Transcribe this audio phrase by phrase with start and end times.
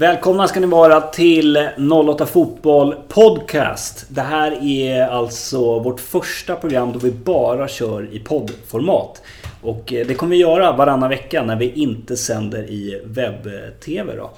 [0.00, 1.68] Välkomna ska ni vara till
[2.08, 4.06] 08 Fotboll Podcast.
[4.08, 9.22] Det här är alltså vårt första program då vi bara kör i poddformat.
[9.62, 14.16] Och eh, det kommer vi göra varannan vecka när vi inte sänder i webb-tv.
[14.16, 14.30] Då.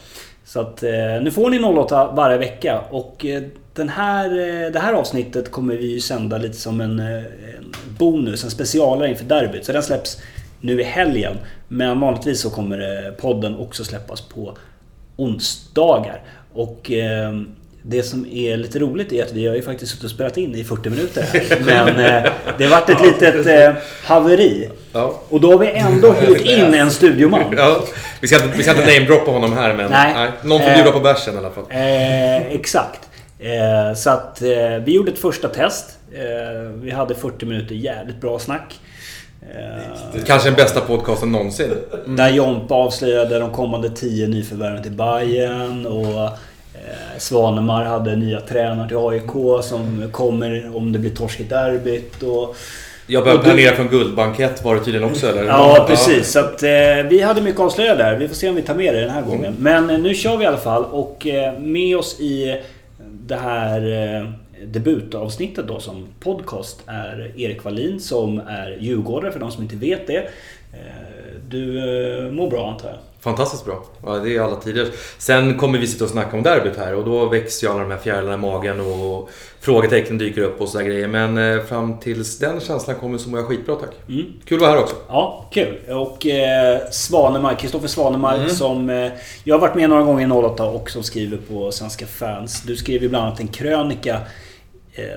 [0.45, 0.91] Så att eh,
[1.23, 3.42] nu får ni 08 varje vecka och eh,
[3.75, 4.31] den här,
[4.70, 9.25] det här avsnittet kommer vi ju sända lite som en, en bonus, en specialare inför
[9.25, 9.65] derbyt.
[9.65, 10.23] Så den släpps
[10.61, 11.37] nu i helgen.
[11.69, 14.56] Men vanligtvis så kommer podden också släppas på
[15.16, 16.23] onsdagar.
[16.52, 17.33] Och eh,
[17.83, 20.55] det som är lite roligt är att vi har ju faktiskt suttit och spelat in
[20.55, 21.61] i 40 minuter här.
[21.65, 24.70] Men eh, det har varit ett litet eh, haveri.
[24.92, 25.20] Ja.
[25.28, 27.55] Och då har vi ändå hyrt in en studioman.
[27.56, 27.83] Ja.
[28.20, 30.14] Vi ska inte, vi ska inte namedroppa honom här men nej.
[30.14, 31.64] nej någon får bjuda på bärsen i alla fall.
[31.69, 33.01] Eh, exakt.
[33.39, 34.48] Eh, så att eh,
[34.84, 35.98] vi gjorde ett första test.
[36.75, 38.81] vi hade 40 minuter jävligt bra snack.
[39.51, 41.73] Eh, Kanske den bästa podcasten någonsin.
[42.05, 42.17] Mm.
[42.17, 46.31] Där Jompa avslöjade de kommande tio nyförvärven till Bayern och eh,
[47.19, 52.23] Svanemar hade nya tränare till AIK som kommer om det blir torsk i derbyt.
[52.23, 52.57] Och,
[53.07, 55.45] jag började planera för en guldbankett var det tydligen också eller?
[55.45, 56.33] Ja precis.
[56.33, 56.70] Så att, eh,
[57.09, 58.17] vi hade mycket att avslöja där.
[58.17, 59.55] Vi får se om vi tar med det den här gången.
[59.59, 62.61] Men eh, nu kör vi i alla fall och eh, med oss i
[63.27, 64.29] det här eh,
[64.66, 70.06] debutavsnittet då som podcast är Erik Wallin som är djurgårdare för de som inte vet
[70.06, 70.18] det.
[70.72, 71.12] Eh,
[71.48, 72.98] du eh, mår bra antar jag?
[73.22, 73.84] Fantastiskt bra.
[74.05, 74.88] Ja, det är alla tider.
[75.18, 77.90] Sen kommer vi sitta och snacka om derbyt här och då växer ju alla de
[77.90, 81.08] här fjärilarna i magen och frågetecken dyker upp och sådär grejer.
[81.08, 83.90] Men eh, fram tills den känslan kommer så mår jag skitbra tack.
[84.08, 84.27] Mm.
[84.44, 84.96] Kul att vara här också.
[85.08, 85.78] Ja, kul.
[85.88, 88.48] Och eh, Svanemar, Kristoffer Svanemar mm.
[88.48, 88.90] som...
[88.90, 89.12] Eh,
[89.45, 92.62] jag har varit med några gånger i 08 och som skriver på Svenska fans.
[92.62, 94.20] Du skriver bland annat en krönika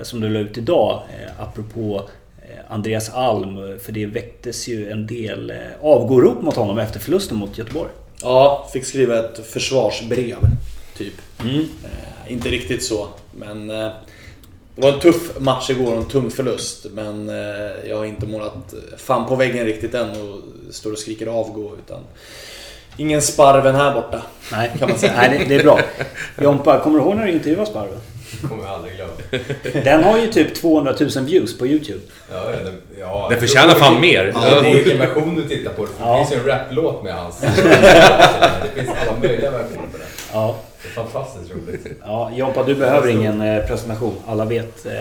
[0.02, 2.02] som du la ut idag, eh, apropå
[2.42, 3.78] eh, Andreas Alm.
[3.78, 7.90] För det väcktes ju en del eh, avgårop mot honom efter förlusten mot Göteborg.
[8.22, 10.36] Ja, fick skriva ett försvarsbrev.
[10.96, 11.14] Typ.
[11.40, 11.60] Mm.
[11.60, 13.70] Eh, inte riktigt så, men...
[13.70, 13.90] Eh,
[14.74, 16.86] det var en tuff match igår och en tung förlust.
[16.92, 21.26] Men eh, jag har inte målat fan på väggen riktigt än och står och skriker
[21.26, 21.72] avgå.
[21.84, 22.00] Utan
[22.96, 24.22] ingen Sparven här borta.
[24.52, 25.12] Nej, kan man säga.
[25.16, 25.80] Nej, det, det är bra.
[26.40, 28.00] Jompa, kommer du ihåg när du intervjuade Sparven?
[28.48, 29.84] kommer jag aldrig glömma.
[29.84, 32.00] Den har ju typ 200 000 views på YouTube.
[32.32, 34.32] Ja, den, ja, den förtjänar fan mer.
[34.34, 35.84] Ja, det är vilken version du tittar på.
[35.84, 36.16] Det ja.
[36.16, 37.40] finns ju en raplåt med hans.
[37.40, 40.06] det finns alla möjliga versioner på den.
[40.32, 40.56] Ja.
[40.82, 41.86] Det är fantastiskt roligt.
[42.04, 44.14] Ja, Jompa, du behöver ingen eh, presentation.
[44.26, 44.92] Alla vet eh,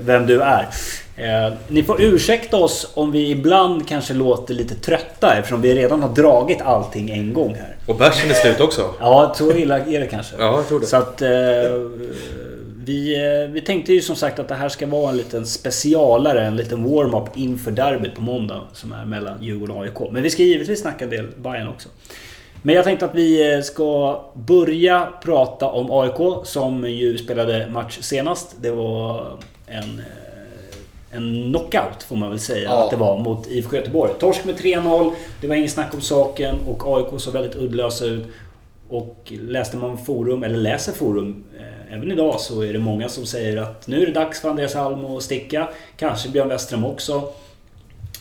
[0.00, 0.68] vem du är.
[1.16, 6.02] Eh, ni får ursäkta oss om vi ibland kanske låter lite trötta eftersom vi redan
[6.02, 7.76] har dragit allting en gång här.
[7.86, 8.94] Och bärsen är slut också.
[9.00, 10.36] Ja, så illa är det kanske.
[10.38, 10.86] Ja, jag tror det.
[10.86, 11.22] Så att...
[11.22, 11.28] Eh,
[12.86, 16.46] vi, eh, vi tänkte ju som sagt att det här ska vara en liten specialare,
[16.46, 20.12] en liten warm-up inför derbyt på måndag som är mellan Djurgården och AIK.
[20.12, 21.88] Men vi ska givetvis snacka en del Bayern också.
[22.62, 27.98] Men jag tänkte att vi eh, ska börja prata om AIK som ju spelade match
[28.00, 28.56] senast.
[28.60, 29.26] Det var
[29.66, 32.84] en, eh, en knockout får man väl säga ja.
[32.84, 34.12] att det var mot IFK Göteborg.
[34.18, 38.26] Torsk med 3-0, det var inget snack om saken och AIK såg väldigt uddlösa ut.
[38.88, 41.44] Och läste man forum, eller läser forum,
[41.90, 44.76] även idag så är det många som säger att nu är det dags för Andreas
[44.76, 45.68] Alm att sticka.
[45.96, 47.28] Kanske Björn Westerholm också.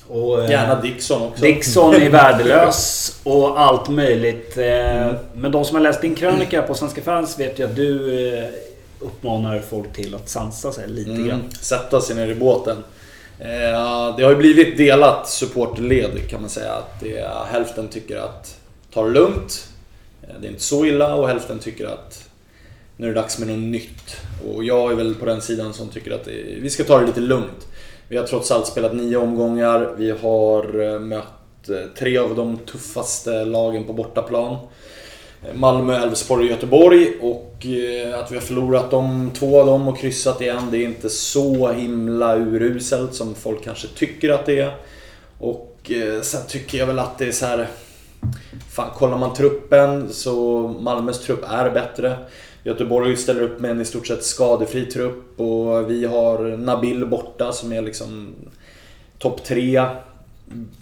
[0.08, 1.42] Och, eh, Gärna Dixon också.
[1.42, 4.58] Dixon är värdelös och allt möjligt.
[4.58, 5.16] Mm.
[5.34, 8.50] Men de som har läst din krönika på Svenska fans vet ju att du eh,
[9.00, 11.28] uppmanar folk till att sansa sig lite mm.
[11.28, 11.44] grann.
[11.62, 12.78] Sätta sig ner i båten.
[14.18, 16.72] Det har ju blivit delat supportled kan man säga.
[16.72, 18.58] Att det, hälften tycker att
[18.94, 19.68] ta det lugnt.
[20.42, 22.25] Det är inte så illa och hälften tycker att
[22.98, 24.18] nu är det dags med något nytt.
[24.48, 26.28] Och jag är väl på den sidan som tycker att
[26.62, 27.68] vi ska ta det lite lugnt.
[28.08, 29.94] Vi har trots allt spelat nio omgångar.
[29.98, 34.58] Vi har eh, mött eh, tre av de tuffaste lagen på bortaplan.
[35.44, 37.08] Eh, Malmö, Elfsborg och Göteborg.
[37.22, 37.52] Och
[38.16, 41.72] att vi har förlorat de två av dem och kryssat igen, det är inte så
[41.72, 44.76] himla uruselt som folk kanske tycker att det är.
[45.40, 47.68] Och sen tycker jag väl att det är så här...
[48.72, 52.18] Fan, kollar man truppen så Malmös trupp är bättre.
[52.66, 57.52] Göteborg ställer upp med en i stort sett skadefri trupp och vi har Nabil borta
[57.52, 58.36] som är liksom
[59.18, 59.82] topp tre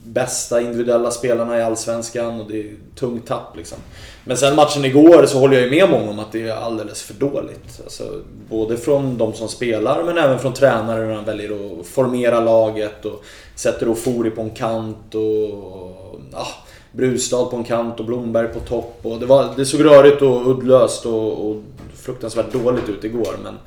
[0.04, 3.78] bästa individuella spelarna i Allsvenskan och det är tungt tapp liksom.
[4.26, 7.02] Men sen matchen igår så håller jag ju med många om att det är alldeles
[7.02, 7.82] för dåligt.
[7.84, 12.40] Alltså, både från de som spelar men även från tränare när han väljer att formera
[12.40, 13.24] laget och
[13.56, 16.00] sätter Ofori på en kant och...
[16.34, 16.48] Ah,
[16.96, 19.00] Brustad på en kant och Blomberg på topp.
[19.02, 21.62] Och det, var, det såg rörigt och uddlöst och, och
[22.04, 23.36] fruktansvärt dåligt ut igår.
[23.44, 23.58] Men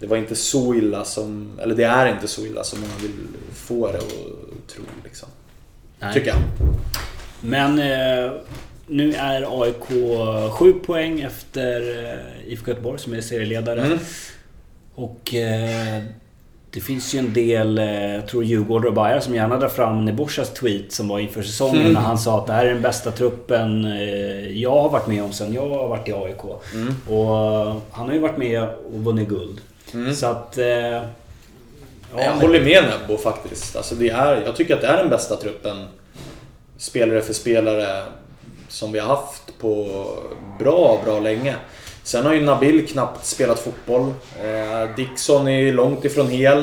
[0.00, 3.26] det var inte så illa som, eller det är inte så illa som man vill
[3.54, 4.84] få det att tro.
[5.04, 5.28] Liksom.
[6.12, 6.38] Tycker jag.
[7.40, 8.32] Men eh,
[8.86, 9.84] nu är AIK
[10.52, 13.80] 7 poäng efter eh, IFK Göteborg som är serieledare.
[13.80, 13.98] Mm.
[14.94, 16.02] Och eh,
[16.74, 20.04] det finns ju en del, eh, jag tror Djurgården och Bayern som gärna drar fram
[20.04, 21.92] Neboschas tweet som var inför säsongen Mm.
[21.92, 25.22] när han sa att det här är den bästa truppen eh, jag har varit med
[25.24, 26.40] om sen jag har varit i AIK.
[26.74, 26.94] Mm.
[27.08, 29.60] Och eh, han har ju varit med och vunnit guld.
[29.94, 30.14] Mm.
[30.14, 30.58] Så att...
[32.16, 33.76] Ja, jag håller med Nebbo faktiskt.
[33.76, 35.84] Alltså det är, jag tycker att det är den bästa truppen,
[36.76, 38.02] spelare för spelare,
[38.68, 40.04] som vi har haft på
[40.58, 41.54] bra, bra länge.
[42.04, 44.14] Sen har ju Nabil knappt spelat fotboll.
[44.42, 46.58] Eh, Dixon är långt ifrån hel.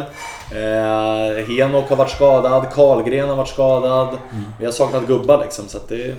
[0.51, 2.65] Eh, Henok har varit skadad.
[2.73, 4.17] Karlgren har varit skadad.
[4.59, 6.15] Vi har saknat gubbar liksom, så att det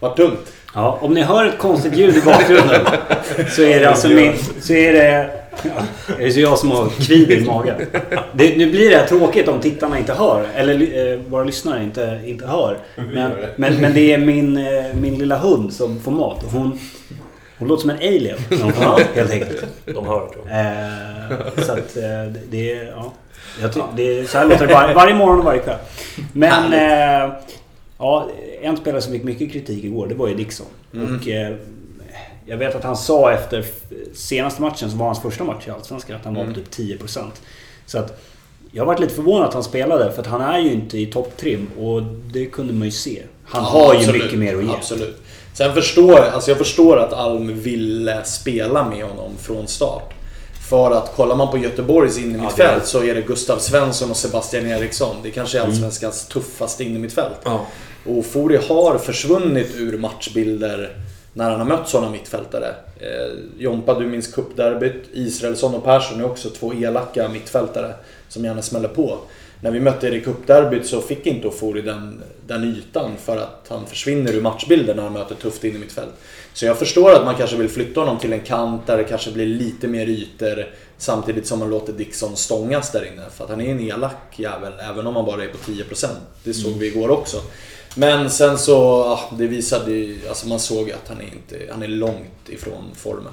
[0.00, 0.52] har varit tungt.
[0.74, 2.80] Ja, om ni hör ett konstigt ljud i bakgrunden
[3.50, 4.32] så är det alltså min...
[4.60, 5.30] Så är det...
[5.62, 5.70] Ja,
[6.18, 7.74] det är så jag som har kvid i magen.
[8.32, 10.46] Det, nu blir det här tråkigt om tittarna inte hör.
[10.54, 12.78] Eller eh, våra lyssnare inte, inte hör.
[12.96, 16.42] Men, men, men det är min, eh, min lilla hund som får mat.
[16.44, 16.78] Och hon,
[17.58, 19.64] hon låter som en alien hon mat helt enkelt.
[19.84, 20.60] De hör tror jag.
[20.60, 22.86] Eh, så att eh, det- är...
[22.96, 23.12] Ja.
[23.62, 25.78] Jag ty, det är, så här låter det var, varje morgon och varje kväll.
[26.32, 26.72] Men...
[26.72, 27.32] Eh,
[27.98, 28.28] ja,
[28.62, 30.66] en spelare som fick mycket kritik igår, det var ju Dixon.
[30.90, 31.54] Och, eh,
[32.46, 33.64] jag vet att han sa efter
[34.14, 36.70] senaste matchen, som var hans första match i Allsvenskan, att han var på typ
[37.00, 37.24] 10%.
[37.86, 38.22] Så att...
[38.72, 41.66] Jag varit lite förvånad att han spelade, för att han är ju inte i topptrim.
[41.78, 43.22] Och det kunde man ju se.
[43.44, 44.22] Han Ja, har ju absolut.
[44.24, 44.70] mycket mer att ge.
[44.70, 45.22] Absolut.
[45.56, 50.14] Sen förstår alltså jag förstår att Alm ville spela med honom från start.
[50.70, 55.16] För att kollar man på Göteborgs innermittfält så är det Gustav Svensson och Sebastian Eriksson.
[55.22, 57.36] Det kanske är Allsvenskans tuffaste innermittfält.
[57.44, 57.66] Ja.
[58.06, 60.96] Och Fori har försvunnit ur matchbilder
[61.32, 62.74] när han har mött sådana mittfältare.
[63.00, 65.04] Eh, Jompa, du minns cupderbyt.
[65.12, 67.94] Israelsson och Persson är också två elaka mittfältare
[68.28, 69.18] som gärna smäller på.
[69.60, 73.66] När vi mötte er i cupderbyt så fick inte Ofori den, den ytan för att
[73.68, 76.10] han försvinner ur matchbilden när han möter tufft in i mittfält.
[76.52, 79.32] Så jag förstår att man kanske vill flytta honom till en kant där det kanske
[79.32, 80.66] blir lite mer ytor
[80.98, 83.22] samtidigt som man låter Dixon stångas där inne.
[83.30, 86.06] För att han är en elak jävel även om han bara är på 10%.
[86.44, 87.42] Det såg vi igår också.
[87.94, 91.82] Men sen så, ja, det visade ju, alltså man såg att han är, inte, han
[91.82, 93.32] är långt ifrån formen.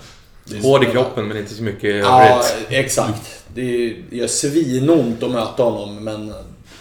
[0.63, 2.67] Hård i kroppen men inte så mycket Ja, övrigt.
[2.69, 3.43] exakt.
[3.55, 6.33] Det gör svinont att möta honom men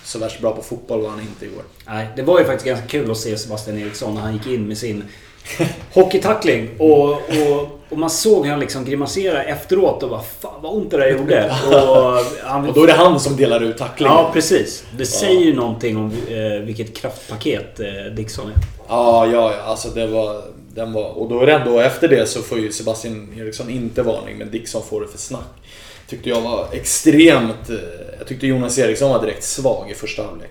[0.04, 1.62] så värst bra på fotboll var han inte igår.
[1.86, 4.68] Nej, det var ju faktiskt ganska kul att se Sebastian Eriksson när han gick in
[4.68, 5.04] med sin
[5.94, 6.70] hockeytackling.
[6.78, 10.90] Och, och, och man såg hur han liksom grimaserade efteråt och bara Fan vad ont
[10.90, 11.54] det där gjorde.
[11.66, 14.14] Och, han, Och då är det han som delar ut tacklingen.
[14.14, 14.84] Ja, precis.
[14.98, 18.54] Det säger ju någonting om eh, vilket kraftpaket eh, Dixon är.
[18.88, 20.42] Ja, ja, ja, alltså det var,
[20.74, 21.10] den var...
[21.10, 24.50] Och då är det ändå efter det så får ju Sebastian Eriksson inte varning, men
[24.50, 25.62] Dixon får det för snack.
[26.06, 27.70] Tyckte jag var extremt...
[27.70, 27.76] Eh,
[28.18, 30.50] jag tyckte Jonas Eriksson var direkt svag i första halvlek.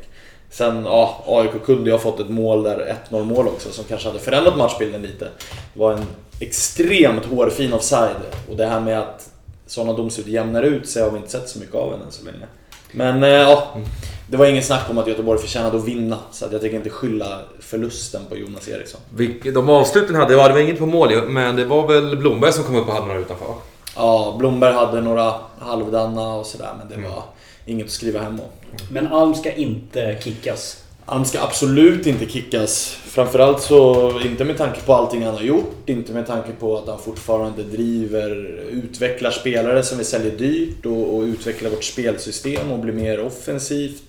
[0.49, 4.07] Sen, ja, AIK kunde ju ha fått ett mål där, 1-0 mål också, som kanske
[4.07, 5.27] hade förändrat matchbilden lite.
[5.73, 6.05] Det var en
[6.39, 8.15] extremt hårfin offside.
[8.49, 9.29] Och det här med att
[9.65, 12.45] sådana domslut jämnar ut sig har vi inte sett så mycket av än så länge.
[12.91, 13.87] Men eh, ja, mm
[14.31, 16.17] det var ingen snack om att Göteborg förtjänade att vinna.
[16.31, 19.01] Så att jag tänker inte skylla förlusten på Jonas Eriksson.
[19.15, 22.63] Vilk- De avsluten hade, det var inget på mål men det var väl Blomberg som
[22.63, 23.47] kom upp och hade några utanför?
[23.95, 27.23] Ja, Blomberg hade några halvdana och sådär, men det var
[27.65, 28.45] inget att skriva hem om.
[28.91, 30.83] Men Alm ska inte kickas.
[31.05, 32.97] Han ska absolut inte kickas.
[33.05, 36.87] Framförallt så inte med tanke på allting han har gjort, inte med tanke på att
[36.87, 38.29] han fortfarande driver,
[38.71, 44.03] utvecklar spelare som vi säljer dyrt och, och utvecklar vårt spelsystem och blir mer offensivt.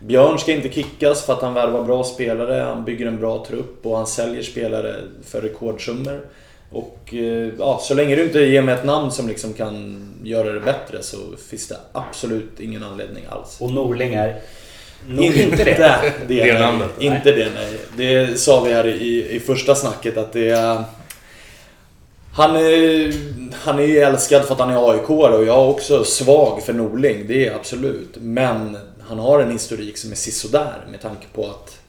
[0.00, 3.86] Björn ska inte kickas för att han värvar bra spelare, han bygger en bra trupp
[3.86, 6.20] och han säljer spelare för rekordsummor.
[6.70, 10.52] Och eh, ja, så länge du inte ger mig ett namn som liksom kan göra
[10.52, 11.16] det bättre så
[11.48, 13.60] finns det absolut ingen anledning alls.
[13.60, 14.40] Och Norling är
[15.08, 15.74] nog inte det.
[16.28, 16.62] det, Det nej.
[16.62, 16.90] namnet.
[16.98, 17.78] Inte det, nej.
[17.96, 20.84] Det sa vi här i, i första snacket att det är...
[22.32, 23.12] Han är,
[23.54, 26.72] han är ju älskad för att han är aik och jag är också svag för
[26.72, 28.16] Norling, det är absolut.
[28.20, 28.76] Men
[29.10, 31.80] han har en historik som är sisådär med tanke på att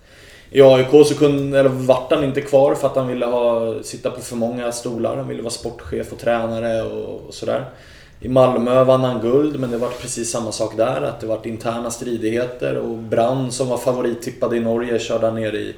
[0.54, 4.12] i AIK så kunde, eller vart han inte kvar för att han ville ha, sitta
[4.12, 5.18] på för många stolar.
[5.18, 7.66] Han ville vara sportchef och tränare och, och sådär.
[8.20, 11.02] I Malmö vann han guld, men det var precis samma sak där.
[11.02, 15.54] Att det var interna stridigheter och Brann som var favorittippad i Norge körde han ner
[15.54, 15.76] i,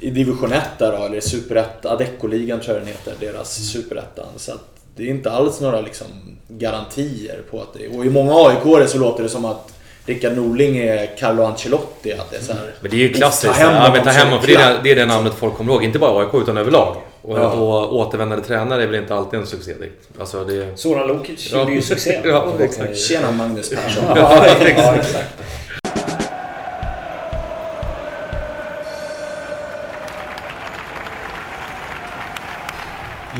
[0.00, 4.26] i division 1 där då, eller superettan, Adecco-ligan tror jag den heter, deras superettan.
[4.36, 4.64] Så att
[4.96, 6.06] det är inte alls några liksom
[6.48, 9.79] garantier på att det Och i många aik så låter det som att
[10.10, 12.12] Rickard Norling är Carlo Ancelotti.
[12.12, 13.54] Att det är så här, Men det är ju "Uff, klassiskt.
[13.54, 15.54] ta hem ja, men ta hem för det är, klapp." det, är det namnet folk
[15.56, 15.84] kommer ihåg.
[15.84, 16.96] Inte bara AIK utan överlag.
[17.22, 17.50] Och, Ja.
[17.50, 19.72] och återvändande tränare är väl inte alltid en succé.
[20.20, 20.78] Alltså det...
[20.78, 21.58] Soran Lukic Ja.
[21.58, 22.20] gjorde ju succé.
[22.24, 22.96] Ja, exakt.
[22.98, 24.04] Tjena Magnus Persson.
[24.16, 25.26] Ja, exakt.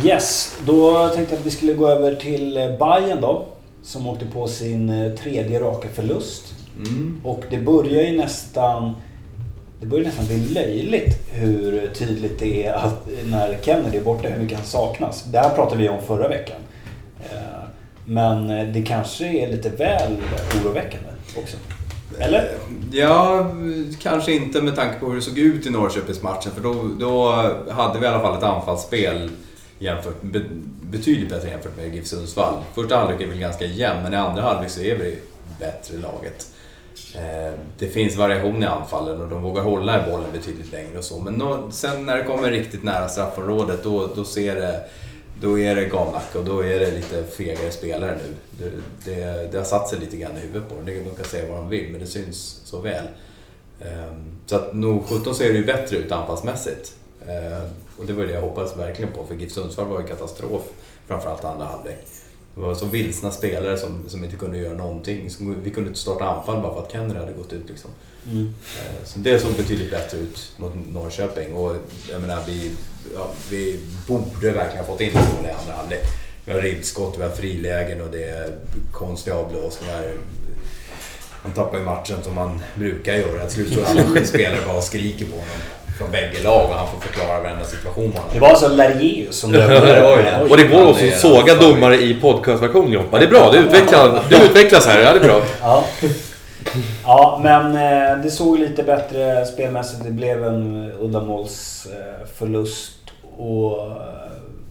[0.04, 3.46] Yes, då tänkte jag att vi skulle gå över till Bayern då.
[3.82, 6.44] Som åkte på sin eh, tredje raka förlust.
[6.87, 7.20] Mm.
[7.25, 8.94] Och det börjar ju nästan...
[9.80, 14.42] Det börjar nästan bli löjligt hur tydligt det är att när Kennedy är borta, hur
[14.42, 15.25] mycket han saknas.
[15.25, 16.56] Det här pratade vi om förra veckan.
[17.30, 17.38] Eh,
[18.04, 20.16] Men det kanske är lite väl
[20.60, 21.56] oroväckande också.
[22.18, 22.50] Eller?
[22.92, 23.50] Ja,
[24.02, 26.52] kanske inte med tanke på hur det såg ut i Norrköpingsmatchen.
[26.52, 27.32] För då, då
[27.70, 29.30] hade vi i alla fall ett anfallsspel
[29.78, 30.40] jämfört, be,
[30.82, 32.54] betydligt bättre jämfört med GIF Sundsvall.
[32.75, 35.18] Första halvlek är väl ganska jämn, men i andra halvlek så är vi
[35.58, 36.46] bättre laget.
[37.17, 41.05] Eh, det finns variation i anfallen och de vågar hålla i bollen betydligt längre och
[41.05, 41.21] så.
[41.21, 44.85] Men sen när det kommer riktigt nära straffområdet då, då ser det
[45.40, 48.35] då är det gamnacke och då är det lite fegare spelare nu.
[48.59, 48.71] Det,
[49.05, 50.85] det, det har satt sig lite grann i huvudet på dem.
[50.87, 53.05] De kan säga vad de vill, men det syns så väl.
[53.81, 56.95] Ehm, så att nog 17 ser det ju bättre ut anfallsmässigt.
[57.29, 60.62] Ehm, och det var det jag hoppades verkligen på, för GIF Sundsvall var ju katastrof.
[61.07, 62.07] Framförallt andra halvlek.
[62.54, 65.30] Det var så vilsna spelare som, som inte kunde göra någonting.
[65.30, 67.69] Som- Vi kunde inte starta anfall bara för att Kenner hade gått ut.
[67.69, 67.90] Liksom.
[68.30, 68.54] Mm.
[68.78, 71.54] Eh, Så det såg betydligt bättre ut mot Norrköping.
[71.54, 71.76] Och
[72.11, 72.71] jag menar, vi,
[73.14, 76.02] ja, vi borde verkligen ha fått in mål i andra halvlek.
[76.45, 78.57] Vi har ribbskott, vi har frilägen och det är
[78.92, 80.12] konstiga avblåsningar.
[81.42, 83.47] Man tappar ju matchen som man brukar göra.
[83.47, 85.47] Till slut så alla spelare bara skriker på honom
[86.00, 88.12] från bägge lag och han får förklara varenda situation.
[88.16, 88.25] har.
[88.35, 90.47] Det var alltså Larius som det.
[90.50, 91.64] Och det går också att såga han.
[91.64, 93.19] domare i podcastversion Jompa.
[93.19, 95.02] Det är bra, det utvecklas, det utvecklas här.
[95.02, 95.42] Ja, det är bra.
[95.61, 95.85] Ja.
[97.04, 100.04] ja, men eh, det såg lite bättre spelmässigt.
[100.04, 102.97] Det blev en uddamålsförlust.
[103.37, 103.92] Och, eh,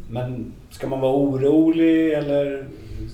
[0.09, 2.65] men ska man vara orolig eller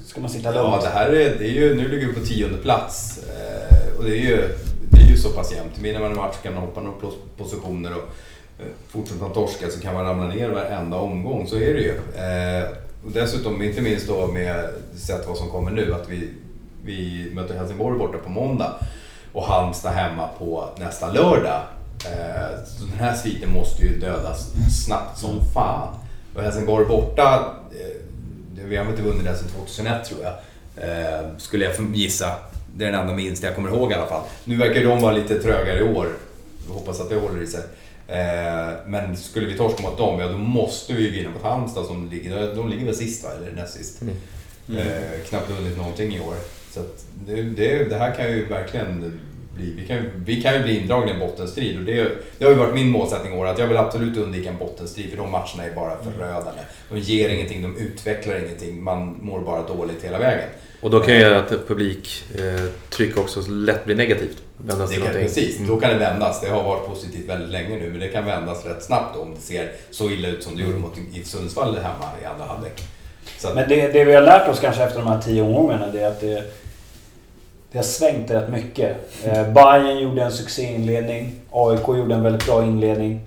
[0.05, 0.67] ska man sitta lugnt?
[0.73, 3.19] Ja, det här är, det är ju, nu ligger vi på tionde plats.
[3.23, 4.49] Eh, och det är, ju,
[4.95, 5.77] det är ju så pass jämnt.
[5.77, 6.97] Vinner man en match kan man hoppa några
[7.37, 8.03] positioner och
[8.59, 11.47] eh, fortsätta fortsätter man torska så kan man ramla ner varenda omgång.
[11.47, 11.95] Så är det ju.
[11.95, 12.69] Eh,
[13.05, 16.29] och dessutom, inte minst då med sett vad som kommer nu, att vi,
[16.83, 18.73] vi möter Helsingborg borta på måndag
[19.33, 21.61] och Halmstad hemma på nästa lördag.
[22.05, 24.51] Eh, så den här sviten måste ju dödas
[24.85, 25.95] snabbt som fan.
[26.35, 30.33] Och Helsingborg borta, eh, vi har inte vunnit den sedan 2001 tror jag.
[30.77, 32.35] Eh, skulle jag gissa.
[32.77, 34.23] Det är den enda minsta jag kommer ihåg i alla fall.
[34.43, 36.07] Nu verkar de vara lite trögare i år.
[36.67, 37.61] Jag hoppas att det håller i sig.
[38.07, 42.09] Eh, men skulle vi torska mot dem, ja då måste vi vinna mot Halmstad som
[42.09, 43.29] ligger, de ligger väl sist va?
[43.37, 44.01] Eller näst sist.
[44.77, 46.35] Eh, knappt vunnit någonting i år.
[46.71, 46.79] Så
[47.27, 49.19] det, det, det här kan ju verkligen
[49.55, 51.77] bli, vi kan, ju- vi kan ju bli indragna i en bottenstrid.
[51.79, 54.49] Och det, det har ju varit min målsättning i år, att jag vill absolut undvika
[54.49, 56.61] en bottenstrid för de matcherna är bara förödande.
[56.89, 60.49] De ger ingenting, de utvecklar ingenting, man mår bara dåligt hela vägen.
[60.85, 64.37] Och då kan ju att publiktryck också lätt blir negativt.
[64.57, 66.41] Vändas Det kan, precis, då kan det vändas.
[66.41, 69.41] Det har varit positivt väldigt länge nu, men det kan vändas rätt snabbt om det
[69.41, 72.81] ser så illa ut som det gjorde mot GIF Sundsvall hemma i andra halvlek.
[73.55, 76.07] Men det, det vi har lärt oss kanske efter de här tio omgångarna det är
[76.07, 76.43] att det,
[77.71, 78.97] det har svängt rätt mycket.
[79.23, 81.31] Eh, Bayern gjorde en succéinledning.
[81.51, 83.21] AIK gjorde en väldigt bra inledning.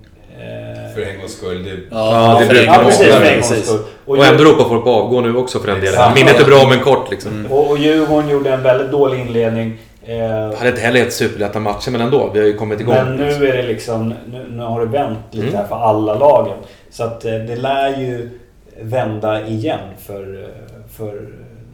[1.03, 2.85] För en gångs skull, det, Ja, det för- brukar ja, vara.
[2.85, 3.07] precis.
[3.07, 3.49] För en Precis.
[3.51, 3.79] gångs skull.
[4.05, 6.13] Och Djur- ändå ropar folk på avgå nu också för den delen.
[6.15, 7.31] Minnet är bra men kort liksom.
[7.31, 7.51] Mm.
[7.51, 9.77] och, och Djurgården gjorde en väldigt dålig inledning.
[10.05, 12.29] Eh, Hade inte heller helt superlätta matcher men ändå.
[12.33, 12.95] Vi har ju kommit igång.
[12.95, 15.59] Men nu är det liksom, nu, nu har det vänt lite Mm.
[15.59, 16.57] här för alla lagen.
[16.91, 18.29] Så att eh, det lär ju
[18.81, 20.49] vända igen för, eh,
[20.97, 21.21] för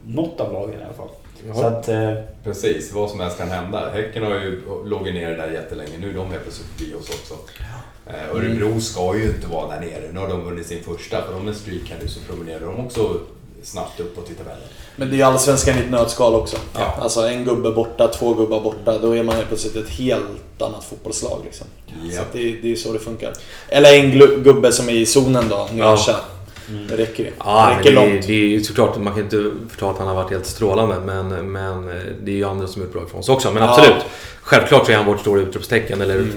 [0.06, 1.08] något av lagen i alla fall.
[1.48, 1.54] Ja.
[1.54, 2.12] Så att, eh,
[2.44, 3.90] Precis, vad som helst kan hända.
[3.90, 5.98] Häcken har ju låg nere där jättelänge.
[6.00, 7.34] Nu är de helt plötsligt förbi oss också.
[8.06, 10.12] Eh, Örebro ska ju inte vara där nere.
[10.12, 11.22] Nu har de vunnit sin första.
[11.22, 13.20] För de är streak här nu så promenerar de också
[13.62, 14.68] snabbt uppåt i tabellen.
[14.96, 16.56] Men det är allsvenskan i ett nötskal också.
[16.74, 16.94] Ja.
[17.00, 18.98] Alltså en gubbe borta, två gubbar borta.
[18.98, 21.40] Då är man helt plötsligt ett helt annat fotbollslag.
[21.44, 21.66] Liksom.
[21.86, 22.16] Ja.
[22.16, 23.32] Så att det, det är så det funkar.
[23.68, 24.10] Eller en
[24.42, 25.68] gubbe som är i zonen då,
[26.70, 26.96] Nyancha.
[26.96, 27.30] Det räcker ju.
[27.38, 28.26] Ja, det räcker det, är- långt.
[28.26, 30.96] det är ju såklart, man kan inte förta att han har varit helt strålande.
[31.06, 33.50] Men, men eh, det är ju andra som är bra ifrån sig också.
[33.50, 33.68] Men Ja.
[33.78, 34.04] absolut.
[34.42, 36.00] Självklart så är han vårt stora utropstecken.
[36.00, 36.32] Eller Mm.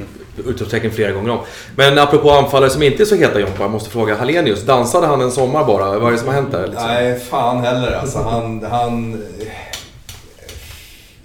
[0.47, 1.39] utropstecken flera gånger om.
[1.75, 3.61] Men apropå anfallare som inte är så heta Jompa.
[3.63, 4.61] Jag måste fråga Hallenius.
[4.65, 5.99] Dansade han en sommar bara?
[5.99, 6.67] Vad är det som har hänt där?
[6.67, 6.87] Liksom?
[6.87, 8.19] Nej, fan heller alltså.
[8.19, 8.63] Han...
[8.63, 9.23] han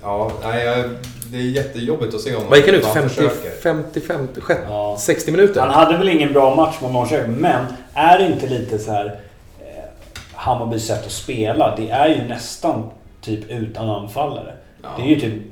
[0.03, 0.91] ja, nej, jag-
[1.33, 2.49] det är jättejobbigt att se honom.
[2.49, 2.85] Vad gick han ut?
[2.85, 3.51] Han 50, försöker.
[3.63, 4.97] 50, 50, sjätte- Ja.
[5.01, 5.61] 60 minuter?
[5.61, 9.07] han hade väl ingen bra match mot Norrköping, men är det inte lite så här
[9.61, 9.85] eh,
[10.35, 11.77] Hammarbys sätt att spela?
[11.77, 14.53] Det är ju nästan typ utan anfallare.
[14.83, 14.89] Ja.
[14.97, 15.43] Det är ju typ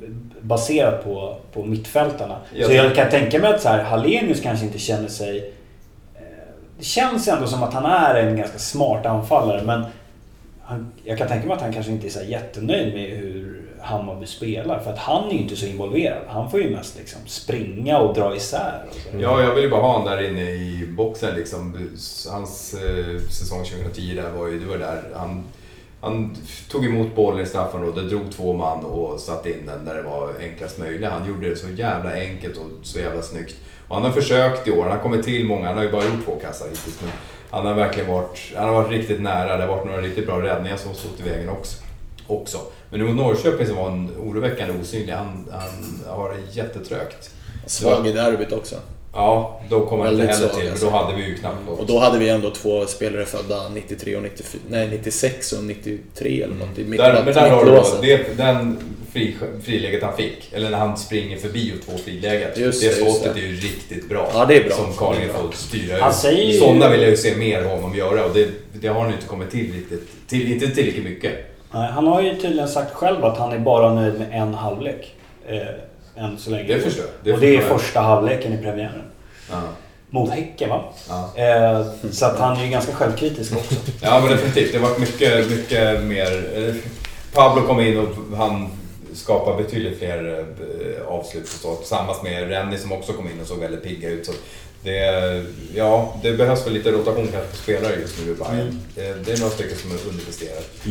[0.41, 2.37] baserat på, på mittfältarna.
[2.53, 5.53] Jag så jag kan tänka mig att så här, Hallenius kanske inte känner sig...
[6.15, 6.21] eh,
[6.77, 9.85] Det känns ändå som att han är en ganska smart anfallare, men
[10.63, 13.42] han, jag kan tänka mig att han kanske inte är så jättenöjd med hur
[13.83, 14.79] Hammarby spelar.
[14.79, 16.23] För att han är ju inte så involverad.
[16.27, 18.83] Han får ju mest liksom springa och dra isär.
[18.89, 19.21] Och.
[19.21, 21.89] Ja, jag vill ju bara ha honom där inne i boxen liksom.
[22.31, 25.43] Hans eh, säsong 2010 där var ju, det var där han,
[26.01, 26.35] han
[26.69, 30.33] tog emot bollen i straffområdet, drog två man och satte in den där det var
[30.39, 31.09] enklast möjligt.
[31.09, 33.55] Han gjorde det så jävla enkelt och så jävla snyggt.
[33.87, 36.03] Och han har försökt i år, han har kommit till många, han har ju bara
[36.03, 37.01] gjort två kassar hittills.
[37.01, 37.11] Men
[37.49, 40.41] han har verkligen varit, han har varit riktigt nära, det har varit några riktigt bra
[40.41, 41.82] räddningar som har stått i vägen också
[42.27, 42.57] också.
[42.89, 47.29] Men nu mot Norrköping som var en oroväckande osynlig, han, han har det jättetrögt.
[47.65, 48.75] Svag i derbyt också.
[49.13, 50.85] Ja, då kom han inte heller till, alltså.
[50.85, 51.79] då hade vi ju knappt något.
[51.79, 56.41] Och då hade vi ändå två spelare födda 93 och 94, nej 96 och 93
[56.41, 56.77] eller något.
[56.77, 58.77] I mitten Där, men där har du det, den
[59.13, 62.49] fri, friläget han fick, eller när han springer förbi och två frilägen.
[62.55, 63.41] Just det det, skottet det.
[63.41, 64.31] är ju riktigt bra.
[64.33, 64.75] Ja, det är bra.
[64.75, 66.15] Som Carlgren Det får styra ut.
[66.15, 69.09] säger Sådana vill jag ju se mer av honom göra och det, det har han
[69.09, 70.07] ju inte kommit till riktigt.
[70.27, 71.52] Till, inte tillräckligt mycket.
[71.73, 75.15] Nej, Han har ju tydligen sagt själv att han är bara nöjd med en halvlek.
[75.47, 75.61] Eh,
[76.23, 76.67] än så länge.
[76.73, 77.33] Det förstår jag.
[77.33, 79.01] Och det är första halvleken i premiären.
[79.51, 79.61] Ja.
[80.09, 80.83] Mot Häcken va?
[81.09, 81.31] Ja.
[81.43, 83.75] Eh, så att han är ju ganska självkritisk också.
[84.01, 84.71] Ja men definitivt.
[84.73, 86.43] Det varit mycket, mycket mer...
[86.55, 86.75] eh,
[87.33, 88.67] Pablo kom in och han
[89.13, 91.75] skapade betydligt fler eh, avslut och så.
[91.75, 94.25] Tillsammans med Rennie som också kom in och såg väldigt pigga ut.
[94.25, 94.31] Så
[94.83, 95.43] det,
[95.75, 98.79] ja, det behövs väl lite rotation kanske på spelare just nu i Bayern.
[98.95, 100.69] Det, det är några stycken som är underpresterat.
[100.83, 100.87] Och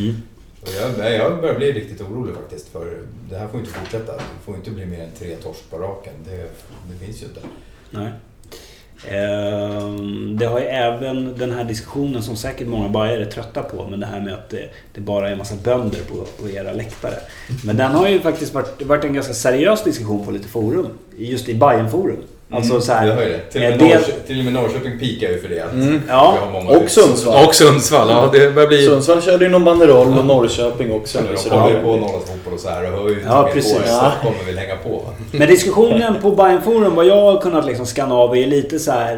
[0.65, 2.97] jag, jag börjar bli riktigt orolig faktiskt för
[3.29, 4.13] det här får inte fortsätta.
[4.13, 6.13] Det får inte bli mer än tre torsk på raken.
[6.25, 6.49] Det,
[6.91, 7.39] det finns ju inte.
[7.89, 8.11] Nej.
[9.07, 13.87] Ehm, det har ju även den här diskussionen som säkert många bajare är trötta på.
[13.87, 16.73] Men det här med att det, det bara är en massa bönder på, på era
[16.73, 17.15] läktare.
[17.65, 20.87] Men den har ju faktiskt varit, varit en ganska seriös diskussion på lite forum.
[21.17, 23.39] Just i Bayern forum Alltså så här, det.
[23.51, 25.59] Till och med, del- Norrköping, till och med Norrköping pikar ju för det.
[25.59, 26.01] Mm.
[26.07, 26.37] Ja,
[26.67, 27.45] Och Sundsvall.
[27.47, 28.85] Och Sundsvall, ja det börjar bli...
[28.85, 31.27] Sundsvall körde ju någon banderoll och Norrköping också nu.
[31.31, 31.87] De Så kollar ju på.
[31.95, 33.71] Norrlands fotboll och så här och hör ju inte Ja, precis.
[33.71, 34.11] så Ja.
[34.21, 35.01] kommer väl hänga på.
[35.31, 38.91] Men diskussionen på Bayern Forum, vad jag har kunnat liksom skanna av är lite så
[38.91, 39.17] här.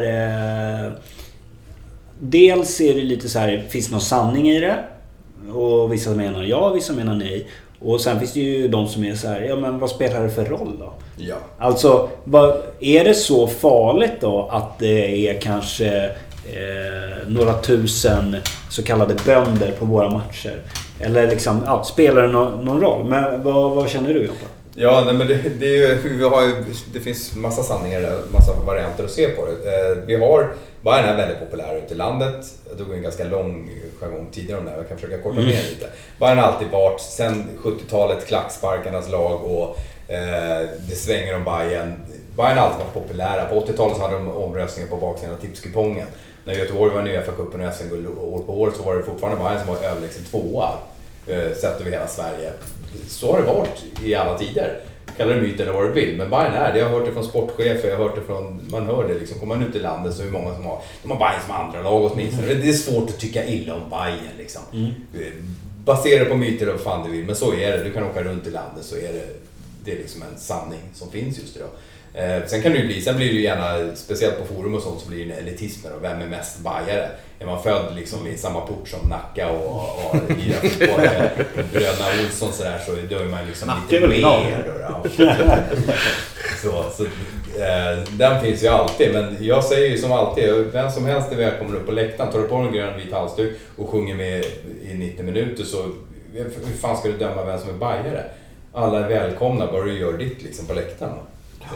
[0.86, 0.92] Eh,
[2.20, 4.76] dels är det lite så här, finns det någon sanning i det?
[5.54, 7.46] Och vissa menar ja, vissa menar nej.
[7.80, 10.30] Och sen finns det ju de som är så här, ja men vad spelar det
[10.30, 10.92] för roll då?
[11.16, 11.36] Ja.
[11.58, 16.04] Alltså, vad, är det så farligt då att det är kanske
[16.44, 18.36] eh, några tusen
[18.70, 20.62] så kallade bönder på våra matcher?
[21.00, 23.04] Eller liksom, ja, spelar det någon, någon roll?
[23.04, 24.46] Men vad, vad känner du Joppa?
[24.74, 28.00] Ja, nej, men det, det, är ju, vi har ju, det finns massa sanningar,
[28.32, 29.52] massa varianter att se på det.
[29.52, 30.54] Eh, vi har,
[30.86, 32.46] Bayern är väldigt populär ute i landet.
[32.68, 33.70] Jag drog en ganska lång
[34.00, 35.88] jargong tidigare om det här, jag kan försöka korta ner lite.
[36.18, 39.78] Bayern har alltid varit, sen 70-talet, klacksparkarnas lag och
[40.12, 41.94] eh, det svänger om Bayern.
[42.36, 43.44] Bayern har alltid varit populära.
[43.44, 46.06] På 80-talet så hade de omröstningar på baksidan av tipskupongen.
[46.44, 49.64] När Göteborg var i Uefa-cupen och SM-guld år på år så var det fortfarande Bayern
[49.64, 50.68] som var överlägset tvåa.
[51.26, 52.52] Eh, sett över hela Sverige.
[53.08, 54.80] Så har det varit i alla tider.
[55.16, 56.16] Kalla det myt eller vad du vill.
[56.16, 56.78] Men Bayern är det.
[56.78, 58.60] Jag har hört det från sportchefer, jag har hört det från...
[58.70, 59.38] Man hör det liksom.
[59.38, 60.82] Kommer man ut i landet så är det många som har...
[61.02, 62.54] De har Bayern som andra lag åtminstone.
[62.54, 64.62] Det är svårt att tycka illa om Bayern liksom.
[65.14, 65.32] Eh,
[65.84, 67.26] Basera på myter eller vad fan du vill.
[67.26, 67.84] Men så är det.
[67.84, 69.26] Du kan åka runt i landet så är det...
[69.84, 71.68] Det är liksom en sanning som finns just idag.
[72.14, 75.00] Eh, sen kan det ju bli, sen blir det gärna, speciellt på forum och sånt,
[75.00, 75.98] så blir det en elitism då.
[76.02, 77.08] Vem är mest bajare?
[77.38, 81.30] Är man född liksom i samma port som Nacka och och fotboll med
[81.72, 85.08] bröderna Olsson sådär så då är man liksom lite mer då.
[86.62, 87.04] så, så,
[87.60, 91.36] eh, den finns ju alltid, men jag säger ju som alltid, vem som helst är
[91.36, 92.32] välkommen upp på läktaren.
[92.32, 94.44] Tar du på dig en grön vit halsduk och sjunger med
[94.82, 95.92] i 90 minuter så
[96.32, 98.24] hur fan ska du döma vem som är bajare?
[98.72, 101.18] Alla är välkomna, bara du gör ditt liksom på läktaren.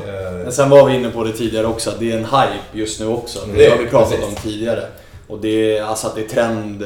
[0.06, 3.00] Eh, Men sen var vi inne på det tidigare också, det är en hype just
[3.00, 3.44] nu också.
[3.44, 3.56] Mm.
[3.58, 4.26] Det har vi pratat Precis.
[4.26, 4.82] om tidigare.
[5.26, 6.84] Och det är alltså att det är trend,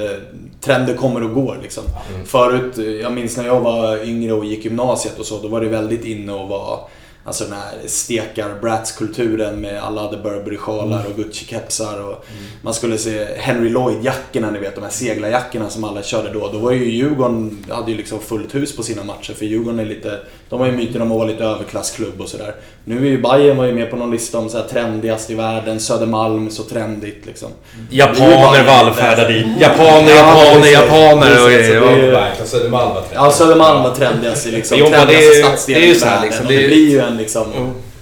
[0.60, 1.84] trender kommer och går liksom.
[2.14, 2.26] Mm.
[2.26, 5.68] Förut, jag minns när jag var yngre och gick gymnasiet och så, då var det
[5.68, 6.78] väldigt inne att vara
[7.26, 11.12] Alltså den här stekar brats-kulturen med alla hade Burberry-sjalar Mm.
[11.12, 12.24] och Gucci-kepsar och
[12.62, 16.48] Man skulle se Henry Lloyd-jackorna, ni vet de här seglarjackorna som alla körde då.
[16.52, 19.84] Då var ju Djurgården, hade ju liksom fullt hus på sina matcher för Djurgården är
[19.84, 22.54] lite De har ju myten om att vara lite överklassklubb och sådär.
[22.84, 25.34] Nu är ju Bayern var ju med på någon lista om så här trendigast i
[25.34, 27.48] världen, Södermalm så trendigt liksom.
[27.90, 29.46] Japaner vallfärdar dit.
[29.60, 32.44] Japaner, japaner, japaner och grejer.
[32.44, 36.06] Södermalm var Ja, Södermalm var trendigast i liksom, trendigaste stadsdelen det är ju i så
[36.06, 36.28] här, världen.
[36.30, 37.46] liksom, det blir ju en liksom...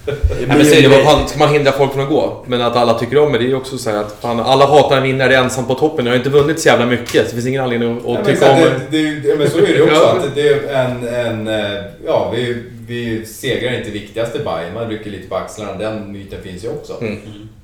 [0.05, 0.11] Det
[0.47, 2.43] Nej, men säg det, fan, ska man hindra folk från att gå?
[2.47, 4.65] Men att alla tycker om det, det är ju också så här att fan, alla
[4.65, 6.05] hatar en vinnare ensam på toppen.
[6.05, 8.51] Jag har inte vunnit så jävla mycket, så det finns ingen anledning att, men, tycka
[8.51, 9.19] om det, det.
[9.19, 10.05] det, men så är det ju också.
[10.05, 14.73] Att det är en, en, eh, ja, vi, vi segrar inte viktigast i Bayern.
[14.73, 15.73] Man rycker lite på axlarna.
[15.73, 16.93] Den myten finns ju också.
[17.01, 17.19] Mm.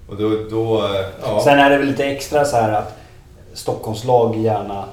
[0.10, 1.42] Och då, då eh, ja.
[1.44, 2.98] Sen är det väl lite extra så här att
[3.54, 4.86] Stockholmslag gärna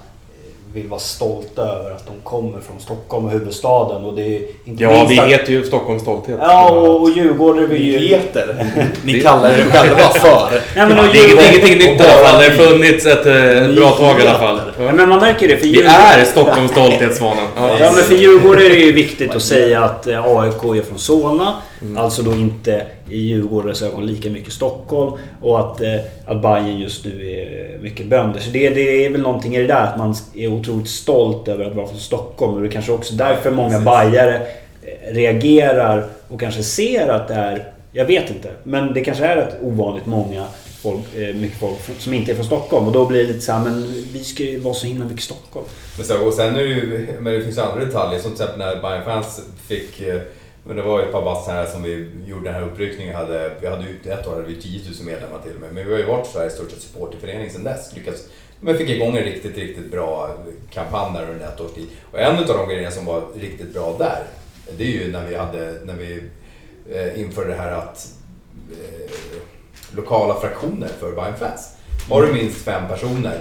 [0.76, 4.04] vill vara stolta över att de kommer från Stockholm och huvudstaden.
[4.04, 6.38] Och det är inte Ja, minst vi att- heter ju Stockholms stolthet.
[6.42, 7.98] Ja, och, och Djurgården vill ju...
[8.08, 8.66] Heter.
[9.04, 10.50] Ni kallar er själva för.
[10.50, 12.42] Nej, men Ja, och det är ingenting nytt i alla fall.
[12.42, 14.60] Det har funnits ett eh, bra tag i alla fall.
[14.78, 15.56] Ja, men man märker det.
[15.56, 17.44] För Vi är Stockholms stolthetssvanen.
[17.56, 17.70] Ja.
[17.80, 20.98] Ja men för Djurgården är det ju viktigt att säga att eh, AIK är från
[20.98, 21.54] Solna.
[21.96, 25.12] Alltså då inte i Djurgårdens ögon lika mycket Stockholm.
[25.40, 28.40] Och att, eh, att Bayern just nu är mycket bönder.
[28.40, 31.64] Så det, det är väl någonting i det där att man är otroligt stolt över
[31.64, 32.54] att vara från Stockholm.
[32.54, 34.34] Och det är kanske också därför många bajare
[34.82, 37.72] eh, reagerar och kanske ser att det är...
[37.92, 38.50] Jag vet inte.
[38.62, 40.44] Men det kanske är rätt ovanligt många
[40.82, 42.86] folk, eh, mycket folk som inte är från Stockholm.
[42.86, 45.24] Och då blir det lite så här, men vi ska ju vara så himla mycket
[45.24, 45.66] Stockholm.
[45.96, 48.42] Men, så, och sen är det ju, men det finns ju andra detaljer som till
[48.42, 50.02] exempel när Bayern fans fick
[50.66, 53.14] men det var ju ett par bass här som vi gjorde den här uppryckningen.
[53.14, 55.74] Hade, vi hade ju ett år hade vi 10 000 medlemmar till och med.
[55.74, 57.94] Men vi har ju varit Sveriges största supporterförening sedan dess.
[57.94, 58.28] Lyckats,
[58.60, 60.36] men fick igång en riktigt, riktigt bra
[60.70, 61.86] kampanj där under ett års tid.
[62.12, 64.22] Och en av de grejerna som var riktigt bra där,
[64.78, 66.22] det är ju när vi, hade, när vi
[66.90, 68.08] eh, införde det här att
[68.70, 69.10] eh,
[69.96, 71.76] lokala fraktioner för Bayern fans.
[72.08, 73.40] Var du minst fem personer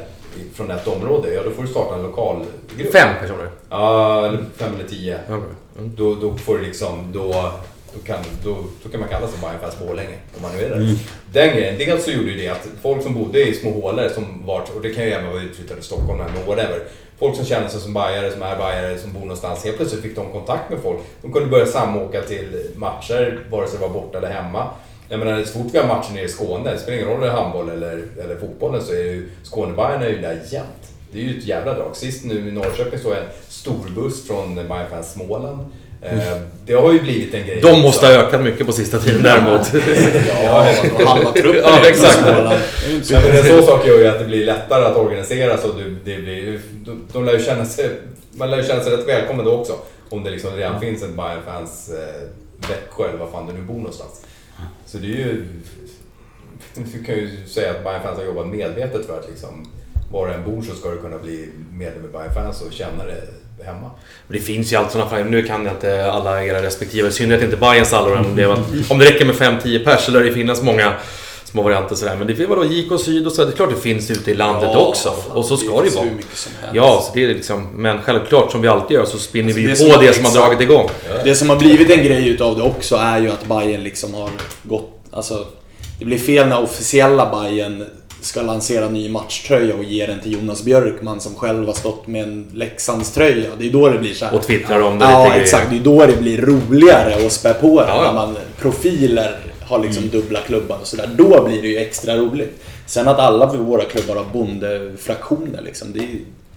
[0.53, 2.45] från ett område, ja då får du starta en lokal
[2.77, 2.91] grupp.
[2.91, 3.49] Fem personer.
[3.69, 5.19] Ja, eller fem eller tio.
[5.27, 5.43] Mm.
[5.77, 7.51] Då, då får du liksom, då,
[7.93, 10.69] då, kan, då, då kan man kalla sig Bayern Fans Borlänge om man nu är
[10.69, 10.95] där.
[11.31, 14.45] Den grejen, dels så gjorde ju det att folk som bodde i små hålor som
[14.45, 16.79] var, och det kan ju även vara utflyttade till Stockholm eller whatever.
[17.19, 19.63] Folk som känner sig som bajare, som är bajare, som bor någonstans.
[19.63, 20.99] Helt plötsligt fick de kontakt med folk.
[21.21, 24.67] De kunde börja samåka till matcher, vare sig det var borta eller hemma.
[25.09, 27.21] Jag menar, så fort vi har matcher nere i Skåne, det spelar ingen roll om
[27.23, 30.67] det är handboll eller, eller fotbollen, så är ju Skånebajarna är ju där jämt.
[31.11, 31.95] Det är ju ett jävla drag.
[31.95, 35.59] Sist nu i Norrköping såg jag en storbuss från Bayern Fans Småland.
[36.01, 36.17] Eh,
[36.65, 37.61] Det har ju blivit en grej.
[37.61, 39.73] De måste ha ökat mycket på sista tiden däremot.
[40.43, 40.67] Ja,
[41.05, 42.19] halva truppen Ja, är exakt.
[43.03, 45.67] så Men en sån sak gör ju att det blir lättare att organisera så
[46.05, 47.89] det, blir, de, de lär ju känna sig,
[48.31, 49.73] man lär ju känna sig rätt välkommen då också.
[50.09, 53.61] Om det liksom redan finns en Bayern fans eh, Växjö eller var fan du nu
[53.61, 54.21] bor någonstans.
[54.85, 55.45] Så det är ju,
[56.75, 59.71] du kan ju säga att Bayern fans har jobbat medvetet för att liksom,
[60.11, 63.03] var du än bor så ska du kunna bli medlem i Bayern fans och känna
[63.05, 63.21] det
[63.65, 63.91] hemma.
[64.27, 65.23] Men det finns ju allt sådana fall.
[65.23, 68.19] Nu kan jag inte alla era respektive, i synnerhet inte Bajens alla.
[68.19, 68.45] Om det,
[68.89, 70.93] om det räcker med 5-10 pers så lär det finnas många
[71.55, 72.15] små varianter sådär.
[72.15, 73.45] Men det finns vadå, JK Syd och så.
[73.45, 75.09] Det är klart det finns ute i landet Ja, också.
[75.09, 76.05] fan, Och så ska det ju vara.
[76.73, 79.69] Ja, så det är liksom, men självklart som vi alltid gör så spinner vi ju
[79.69, 80.89] Alltså, på det som- det har dragit igång.
[81.23, 84.29] Det som har blivit en grej utav det också är ju att Bayern liksom har
[84.63, 84.91] gått...
[85.11, 85.45] Alltså,
[85.99, 87.85] det blir fel när officiella Bayern
[88.21, 92.23] ska lansera ny matchtröja och ge den till Jonas Björkman som själv har stått med
[92.23, 93.49] en Leksandströja.
[93.59, 94.35] Det är då det blir så här.
[94.35, 95.69] Och twittrar om det Ja, lite exakt.
[95.69, 97.87] Det är då det blir roligare att spä på det.
[97.87, 98.03] Ja, ja.
[98.03, 101.09] När man profiler har liksom dubbla klubbar och sådär.
[101.17, 102.63] Då blir det ju extra roligt.
[102.85, 105.93] Sen att alla våra klubbar har bondefraktioner liksom.
[105.93, 106.07] Det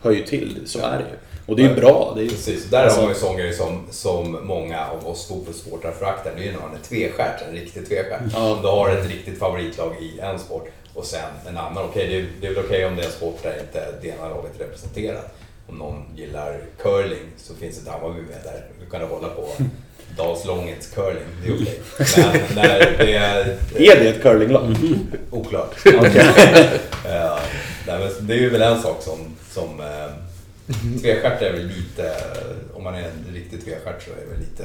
[0.02, 0.58] hör ju till.
[0.66, 1.16] Så är det ju.
[1.46, 2.12] Och det är ju bra.
[2.16, 5.06] Det är ju, Precis, där alltså- har man ju sån grej som, som många av
[5.08, 6.32] oss fotbollssportare föraktar.
[6.36, 8.20] Det är ju när man är tvestjärt, en riktig tvestjärt.
[8.36, 11.84] Om du har ett riktigt favoritlag i en sport och sen en annan.
[11.84, 14.08] Okej, det, är- det är väl okej om det är en sport där inte det
[14.08, 15.34] ena laget är representerat.
[15.68, 18.64] Om någon gillar curling så finns ett Hammarby med där.
[18.84, 19.48] Du kan hålla på
[20.18, 21.80] Dalslångets curling, det är okej.
[22.16, 23.38] Men när det är...
[23.76, 24.76] Är det ett curlinglag?
[25.30, 25.74] Oklart.
[27.04, 27.38] Ja,
[27.86, 29.18] nej, men det är ju väl en sak som...
[29.50, 30.10] som eh,
[31.02, 32.12] tvestjärt är väl lite...
[32.74, 34.64] Om man är en riktig tvestjärt så är det väl lite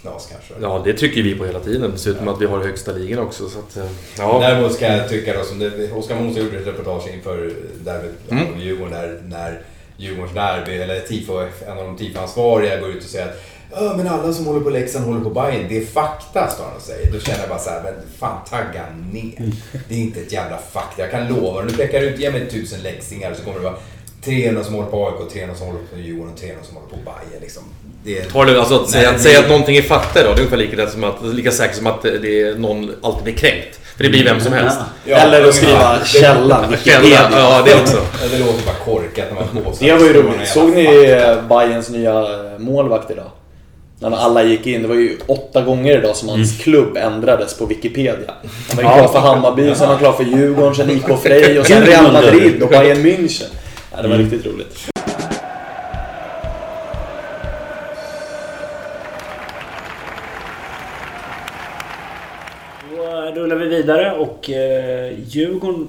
[0.00, 0.54] knas kanske.
[0.60, 1.90] Ja, det trycker vi på hela tiden.
[1.90, 3.48] Dessutom att vi har högsta ligan också.
[3.48, 4.38] Så att, eh, ja.
[4.40, 7.52] Däremot ska jag tycka då, som det, Oskar Månsson gjorde ett reportage inför
[7.84, 8.60] derbyt Mm.
[8.60, 9.60] Djurgården där, när
[9.96, 13.40] Djurgårdens derby, eller tifo, en av de tifo-ansvariga går ut och säger att
[13.74, 15.66] Ja, men alla som håller på Leksand håller på Bayern.
[15.68, 17.12] Det är fakta, står han och säger.
[17.12, 19.52] Då känner jag bara så här, men fan tagga ner.
[19.88, 21.02] Det är inte ett jävla fakta.
[21.02, 21.62] Jag kan lova.
[21.62, 23.74] Nu pekar du ut, ge mig tusen leksingar så kommer det vara
[24.24, 26.96] 300 som håller på AIK, 300 som håller på Djurgården och 300 som håller på
[26.96, 27.40] Bayern.
[27.42, 27.62] Liksom.
[28.04, 28.24] Det är...
[28.24, 30.34] Tar det, alltså, att, säga, Nej, att säga det- att någonting är fakta då, det
[30.34, 33.80] är ungefär lika, som att, lika säkert som att det är någon alltid blir kränkt.
[33.96, 34.78] För det blir vem som helst.
[35.04, 36.76] Ja, Eller att skriva källan.
[36.84, 37.96] Källa, ja det också.
[38.32, 40.48] Det låter bara korkat när man påstår Det var ju roligt.
[40.48, 42.26] Såg ni eh, Bayerns nya
[42.58, 43.30] målvakt idag?
[44.00, 44.82] När alla gick in.
[44.82, 48.34] Det var ju åtta gånger idag som hans klubb ändrades på Wikipedia.
[48.68, 51.60] Han var ju klar för Hammarby, sen var han klar för Djurgården, sen IK Frej
[51.60, 53.50] och sen Real Madrid och Bayern München.
[53.96, 54.90] Ja, det var riktigt roligt.
[63.34, 65.88] Då rullar vi vidare och eh, Djurgården...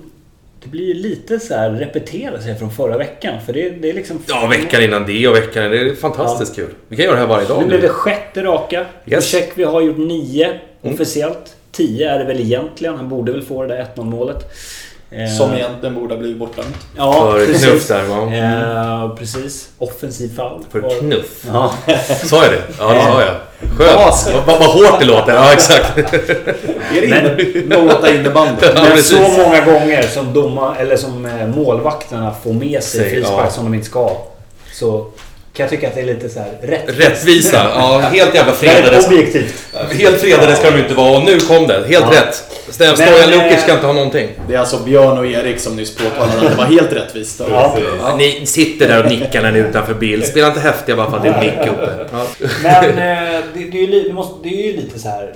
[0.64, 3.42] Det blir ju lite så här repetera sig från förra veckan.
[3.46, 4.20] För det, det är liksom...
[4.28, 5.72] Ja, veckan innan det och veckan innan.
[5.72, 6.70] Det är fantastiskt kul.
[6.88, 8.86] Vi kan göra det här varje dag Nu blev det sjätte raka.
[9.06, 9.34] Yes.
[9.34, 9.48] Yes.
[9.56, 11.56] vi har gjort nio officiellt.
[11.72, 12.96] Tio är det väl egentligen.
[12.96, 14.46] Han borde väl få det där 1-0 målet.
[15.12, 16.76] Eh, Som egentligen borde ha blivit bortdömt.
[16.98, 17.66] Ja, För precis.
[17.66, 18.36] knuff där, va?
[18.36, 19.70] Eh, precis.
[19.78, 20.64] Offensiv foul.
[20.72, 21.46] För knuff.
[21.48, 21.74] Ja.
[22.24, 22.62] Sa jag det?
[22.80, 23.36] Ja, det sa jag.
[23.78, 24.46] Skönt.
[24.48, 25.34] Vad, vad, hårt det låter.
[25.34, 25.98] Ja, exakt.
[25.98, 28.62] Är det inne, 08 innebandy?
[28.76, 33.46] Ja, Men så många gånger som, doma, eller som eh, målvakterna får med sig frispark
[33.46, 33.50] ja.
[33.50, 34.18] som de inte ska.
[34.74, 35.06] Så
[35.54, 37.00] kan jag tycka att det är lite så här rättvist.
[37.00, 37.70] Rättvisa.
[37.76, 39.06] Ja, helt jävla fredade.
[39.08, 39.54] Objektivt.
[39.92, 41.84] Helt fredade ska de inte vara och nu kom det.
[41.88, 42.22] Helt Ja.
[42.22, 42.44] rätt.
[42.72, 44.30] Stojan Men, Lukic eh, ska inte ha någonting.
[44.48, 47.42] Det är alltså Björn och Erik som nyss påtalade att det var helt rättvist.
[47.50, 47.78] Ja.
[48.02, 50.26] Ja, Ni sitter där och nickar när ni är utanför bild.
[50.26, 52.06] Spela inte häftiga bara för att det är en mick uppe.
[52.12, 52.26] Ja.
[52.64, 55.34] Men eh, det, det, är ju, det, måste, det är ju lite så här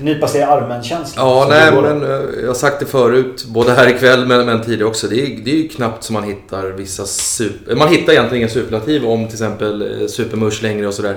[0.00, 1.22] nypa sig i armen-känsla.
[1.22, 4.88] Ja, nej men eh, jag har sagt det förut, både här ikväll men, men tidigare
[4.88, 5.06] också.
[5.06, 7.74] Det är, det är ju knappt som man hittar vissa super...
[7.74, 11.16] Man hittar egentligen inga superlativ om till exempel eh, supermush längre och sådär.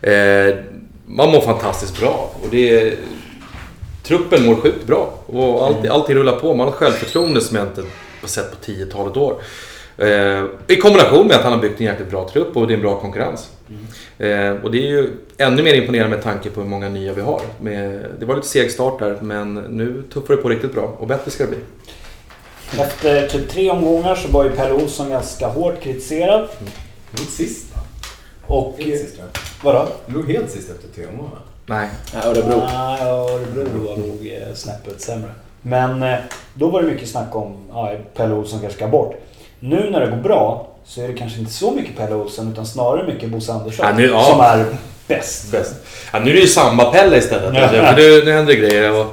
[0.00, 0.54] Eh,
[1.06, 2.94] man mår fantastiskt bra och det är...
[4.08, 6.54] Truppen mår sjukt bra och allt, allting rullar på.
[6.54, 7.82] Man har självförtroende som jag inte
[8.20, 9.42] har sett på 10-talet år.
[9.98, 12.74] Eh, I kombination med att han har byggt en jäkligt bra trupp och det är
[12.74, 13.50] en bra konkurrens.
[14.18, 17.20] Eh, och det är ju ännu mer imponerande med tanke på hur många nya vi
[17.20, 17.40] har.
[17.60, 21.06] Med, det var lite seg start där men nu tuffar det på riktigt bra och
[21.06, 21.58] bättre ska det bli.
[22.80, 26.48] Efter typ tre omgångar så var ju Pelle Olsson ganska hårt kritiserad.
[27.10, 27.66] Låg sist?
[28.46, 28.74] Och...
[28.78, 29.20] Helt sist.
[29.62, 29.88] Vadå?
[30.06, 31.47] Låg helt sist efter tre omgångar.
[31.68, 31.88] Nej.
[32.14, 32.56] Ja, Örebro.
[32.72, 35.30] Nej, Örebro var nog eh, snäppet sämre.
[35.62, 36.16] Men eh,
[36.54, 39.14] då var det mycket snack om ja, Pelle Olsson kanske ska bort.
[39.60, 42.66] Nu när det går bra så är det kanske inte så mycket Pelle Olsson utan
[42.66, 44.24] snarare mycket Bosse Andersson Ja, nu- ja.
[44.24, 44.64] som är
[45.06, 45.52] bäst.
[45.52, 45.74] Bäst.
[46.12, 47.54] Ja, nu är det ju samba-Pelle istället.
[47.54, 47.68] Ja.
[47.68, 48.92] För nu, nu händer det grejer.
[48.92, 49.06] Och,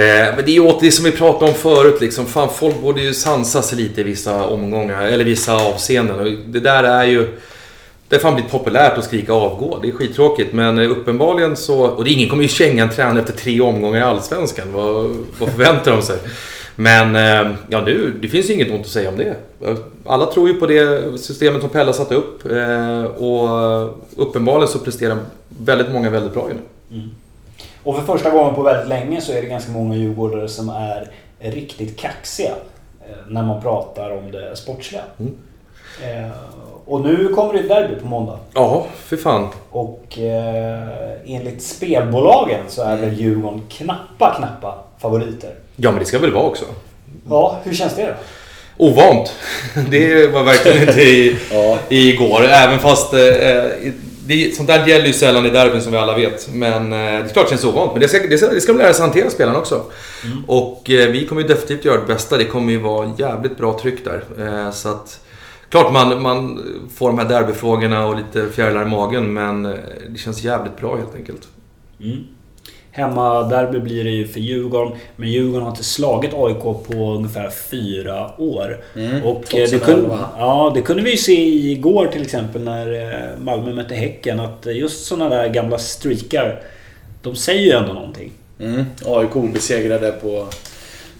[0.00, 2.00] eh, men det är ju det som vi pratade om förut.
[2.00, 2.26] Liksom.
[2.26, 6.20] Fan, folk borde ju sansa sig lite i vissa omgångar, eller vissa avseenden.
[6.20, 7.38] Och det där är ju...
[8.12, 9.78] Det har fan blivit populärt att skrika avgå.
[9.82, 10.52] Det är skittråkigt.
[10.52, 11.86] Men eh, uppenbarligen så...
[11.86, 14.72] Och det är ingen kommer ju känga en tränare efter tre omgångar i Allsvenskan.
[14.72, 16.18] Vad, vad förväntar de sig?
[16.76, 19.36] Men eh, ja, nu, det finns ju inget ont att säga om det.
[20.06, 22.50] Alla tror ju på det systemet som Pelle satt upp.
[22.50, 23.84] eh, Och
[24.16, 27.00] uppenbarligen så presterar väldigt många väldigt bra ju nu.
[27.82, 31.10] Och för första gången på väldigt länge så är det ganska många djurgårdare som är
[31.38, 32.52] riktigt kaxiga
[33.00, 35.02] eh, när man pratar om det sportsliga.
[35.20, 35.32] Mm.
[36.02, 36.30] Eh,
[36.86, 38.38] Och nu kommer det ett derby på måndag.
[38.54, 39.48] Ja, för fan.
[39.70, 40.88] Och eh,
[41.26, 45.50] enligt spelbolagen så är väl Djurgården knappa, knappa favoriter.
[45.76, 46.64] Ja, men det ska väl vara också.
[47.30, 48.12] Ja, hur känns det då?
[48.86, 49.32] Ovant.
[49.90, 51.78] Det var verkligen inte i, Ja.
[51.88, 52.42] igår.
[52.44, 53.12] Även fast...
[53.14, 53.20] Eh,
[54.26, 56.48] det, sånt där gäller ju sällan i derbyn som vi alla vet.
[56.52, 57.92] Men eh, det är klart det känns ovant.
[57.92, 59.82] Men det ska, det ska, det ska de lära sig hantera spelarna också.
[60.46, 62.36] Och eh, vi kommer ju definitivt göra det bästa.
[62.36, 64.24] Det kommer ju vara jävligt bra tryck där.
[64.46, 65.18] Eh, så att...
[65.72, 66.62] Klart man, man
[66.94, 69.32] får de här derbyfrågorna och lite fjärilar i magen.
[69.32, 69.72] Men eh,
[70.08, 71.48] det känns jävligt bra helt enkelt.
[72.00, 72.24] Mm.
[72.90, 74.92] Hemmaderby blir det ju för Djurgården.
[75.16, 78.80] Men Djurgården har inte slagit AIK på ungefär fyra år.
[78.96, 80.08] Mm, Och eh, det, 2011.
[80.08, 84.40] kunde, ja, det kunde vi ju se igår till exempel när eh, Malmö mötte Häcken.
[84.40, 86.62] Att just sådana där gamla streakar,
[87.22, 88.30] de säger ju ändå någonting.
[88.60, 88.84] Mm.
[89.06, 90.46] AIK besegrade på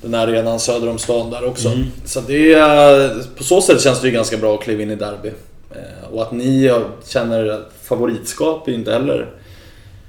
[0.02, 1.68] den här arenan söder om stan där också.
[1.68, 1.86] Mm.
[2.04, 4.94] Så det är, på så sätt känns det ju ganska bra att kliva in i
[4.96, 5.28] derby.
[5.70, 6.72] Eh, Och att ni
[7.08, 9.26] känner favoritskap är ju inte heller...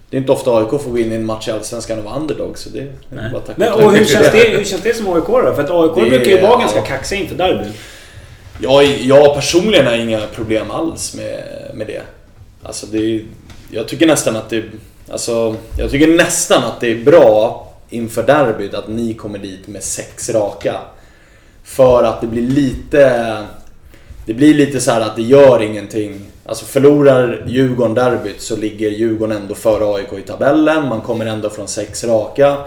[0.09, 2.15] Det är inte ofta AIK får gå in i en match i Allsvenskan och vara
[2.15, 3.29] underdog så det är Nej.
[3.31, 5.53] bara tacka Men, och hur känns, det, hur känns det som AIK då?
[5.55, 6.57] För att AIK Det- brukar ju vara ja.
[6.59, 7.69] ganska kaxiga inför derby.
[8.61, 12.01] Jag, jag personligen har inga problem alls med, med det.
[12.63, 13.21] Alltså det
[13.71, 14.63] jag tycker nästan att det
[15.11, 19.83] Alltså, jag tycker nästan att det är bra inför derbyt att ni kommer dit med
[19.83, 20.75] sex raka.
[21.63, 23.37] För att det blir lite...
[24.25, 26.21] Det blir lite så här att det gör ingenting.
[26.45, 30.87] Alltså förlorar Djurgården derbyt så ligger Djurgården ändå före AIK i tabellen.
[30.87, 32.57] Man kommer ändå från sex raka.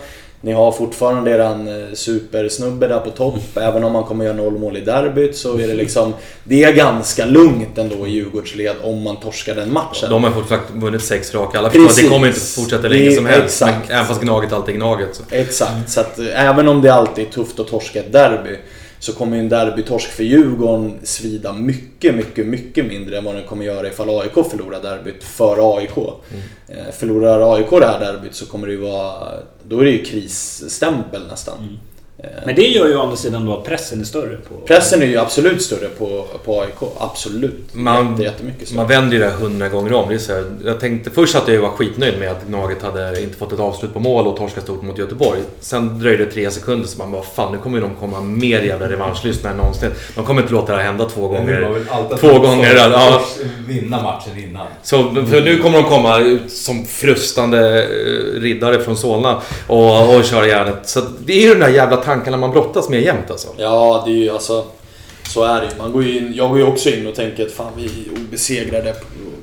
[0.46, 3.56] Ni har fortfarande eran eh, supersnubbe där på topp.
[3.56, 6.14] Även om man kommer göra noll mål i derbyt så är det liksom...
[6.44, 10.10] Det är ganska lugnt ändå i Djurgårdsled om man torskar den matchen.
[10.10, 11.58] De har fortfarande vunnit sex raka.
[11.58, 13.62] Alla förstår att det kommer inte fortsätta länge som helst.
[13.62, 13.88] exakt.
[13.88, 15.08] Men, även fast Gnaget alltid är Gnaget.
[15.12, 15.22] Så.
[15.30, 18.56] Exakt, så att eh, även om det alltid är tufft att torska ett derby
[18.98, 23.44] så kommer ju en derbytorsk för Djurgården svida mycket, mycket, mycket mindre än vad den
[23.44, 25.96] kommer göra ifall AIK förlorar derbyt för AIK.
[26.68, 29.32] Eh, Förlorar AIK det här derbyt så kommer det ju vara...
[29.68, 31.58] Då är det ju krisstämpel nästan.
[31.58, 31.95] Eh,
[32.46, 34.36] Men det gör ju å andra sidan då att pressen är större.
[34.36, 36.90] På, Pressen är ju absolut större på, på AIK.
[36.98, 37.64] Absolut.
[37.72, 38.76] Man- Jätte, jättemycket större.
[38.76, 40.08] Man vänder ju det hundra gånger om.
[40.08, 43.22] Det är så här, jag tänkte först att jag var skitnöjd med att Gnaget hade
[43.22, 45.40] inte fått ett avslut på mål och torskat stort mot Göteborg.
[45.60, 48.88] Sen dröjde det tre sekunder så man bara fan nu kommer de komma mer jävla
[48.88, 49.90] revanschlystna än någonsin.
[50.14, 52.16] De kommer inte låta det här hända två Men det var gånger.
[52.16, 53.22] Två gånger, ja.
[53.68, 54.66] Vinna matchen innan.
[54.82, 54.98] Så
[55.30, 60.46] för nu kommer de komma ut som frustande eh, riddare från Solna och, och köra
[60.46, 60.88] järnet.
[60.88, 63.48] Så det är ju den där jävla tankarna man brottas med jämt alltså.
[63.56, 64.64] Ja, det är ju alltså...
[65.28, 65.78] Så är det ju.
[65.78, 68.20] Man går ju in, jag går ju också in och tänker att fan vi är
[68.20, 68.94] obesegrade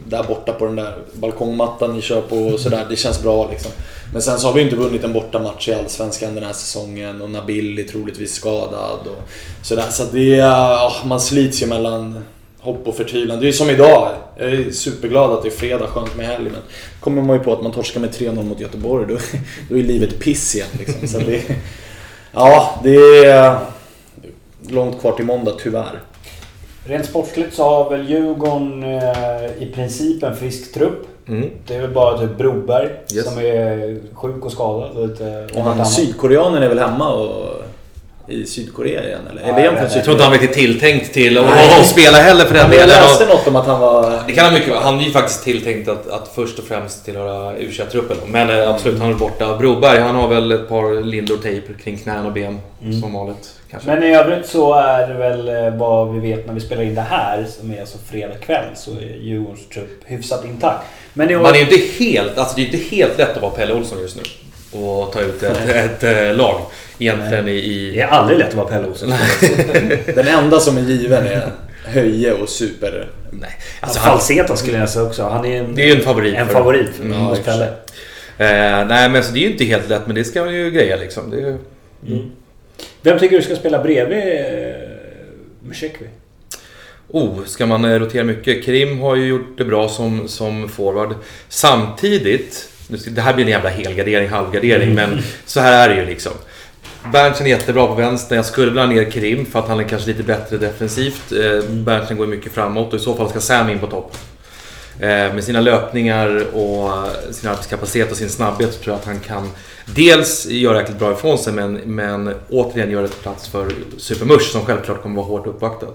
[0.08, 2.86] där borta på den där balkongmattan ni kör på och sådär.
[2.89, 3.71] Det känns bra liksom.
[4.13, 7.30] Men sen så har vi inte vunnit en bortamatch i Allsvenskan den här säsongen och
[7.30, 9.30] Nabil är troligtvis skadad och
[9.62, 9.86] sådär.
[9.91, 11.06] Så det är...
[11.06, 12.23] man slits ju mellan
[12.60, 13.39] hopp och förtvivlan.
[13.39, 14.10] Det är ju som idag.
[14.38, 16.49] Jag är superglad att det är fredag, skönt med helg.
[16.52, 16.62] Men
[16.99, 19.17] kommer man ju på att man torskar med 3-0 mot Göteborg, då,
[19.69, 20.67] då är livet piss igen.
[20.80, 21.08] Liksom.
[21.08, 21.43] Så det,
[22.34, 23.58] ja, det är
[24.69, 26.00] långt kvar till måndag, tyvärr.
[26.86, 31.08] Rent sportsligt så har väl Djurgården eh, i princip en frisk trupp.
[31.28, 31.50] Mm.
[31.67, 33.26] Det är väl bara typ Broberg Yes.
[33.26, 34.91] som är sjuk och skadad.
[34.98, 37.62] Och lite, Och han sydkoreanen är väl hemma och
[38.27, 39.41] i Sydkorea igen eller?
[39.41, 41.83] Ja, eller är han jag Jag tror inte han riktigt tilltänkt till att Nej.
[41.83, 42.88] spela heller för den Jag delen.
[42.88, 44.19] läste Och- något om att han var...
[44.27, 47.57] Det kan ha mycket Han är ju faktiskt tilltänkt att, att först och främst tillhöra
[47.57, 49.57] u truppen Men eh, absolut, han är borta.
[49.57, 52.59] Broberg, han har väl ett par lindor tejp kring knän och ben.
[52.83, 53.01] Mm.
[53.01, 53.53] Som vanligt.
[53.71, 53.89] Kanske.
[53.89, 56.95] Men i övrigt så är det väl eh, vad vi vet när vi spelar in
[56.95, 60.86] det här, som är alltså fredag kväll, så är Djurgårdens trupp hyfsat intakt.
[61.13, 61.41] Men år...
[61.41, 64.01] Man är ju inte helt, alltså det är inte helt lätt att vara Pelle Olsson
[64.01, 64.21] just nu.
[64.73, 66.62] Och ta ut ett, ett, eh, lag.
[66.99, 67.91] Egentligen i...
[67.95, 69.13] Det är aldrig lätt att vara Pelle Olsson.
[70.15, 71.51] Den enda som är given är
[71.86, 73.09] Höje och Super.
[73.31, 73.49] nej.
[73.51, 75.23] Alltså, Alltså, han, Falseta skulle jag säga också.
[75.23, 76.36] Han är en, det är ju en favorit.
[76.36, 77.65] en för- favorit för Mm, hos Pelle.
[78.38, 80.71] Eh, nej men så det är ju inte helt lätt men det ska man ju
[80.71, 81.29] greja liksom.
[81.29, 81.57] Det är, ju-
[82.07, 82.31] Mm.
[83.01, 84.75] Vem tycker du ska spela bredvid eh,
[85.67, 86.05] Musekwi?
[87.07, 88.65] Oh, ska man eh, rotera mycket?
[88.65, 91.15] Krim har ju gjort det bra som, som forward.
[91.49, 96.32] Samtidigt, det här blir en jävla helgardering, halvgardering, men så här är det ju liksom.
[97.12, 98.36] Berntsen är jättebra på vänster.
[98.36, 101.32] Jag skulle vilja ha ner Krim för att han är kanske lite bättre defensivt.
[101.32, 104.17] Eh, Berntsen går mycket framåt och i så fall ska Sam in på topp.
[105.00, 106.91] Eh, med sina löpningar och
[107.32, 109.52] sin arbetskapacitet och sin snabbhet så tror jag att han kan
[109.86, 114.65] dels göra jäkligt bra ifrån sig men, men återigen göra ett plats för Supermush som
[114.65, 115.88] självklart kommer vara hårt uppvaktad.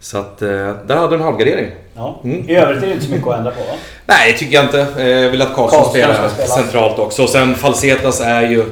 [0.00, 0.48] Så att eh,
[0.86, 1.70] där hade du en halvgardering.
[1.96, 2.20] Ja.
[2.24, 2.48] Mm.
[2.50, 3.76] I övrigt är det inte så mycket att ändra på va?
[4.06, 4.86] Nej, det tycker jag inte.
[4.98, 6.48] Eh, Jag vill att Karlsson Karlsson spelar ska spela.
[6.48, 7.22] centralt också.
[7.22, 8.64] Och sen Falsetas är ju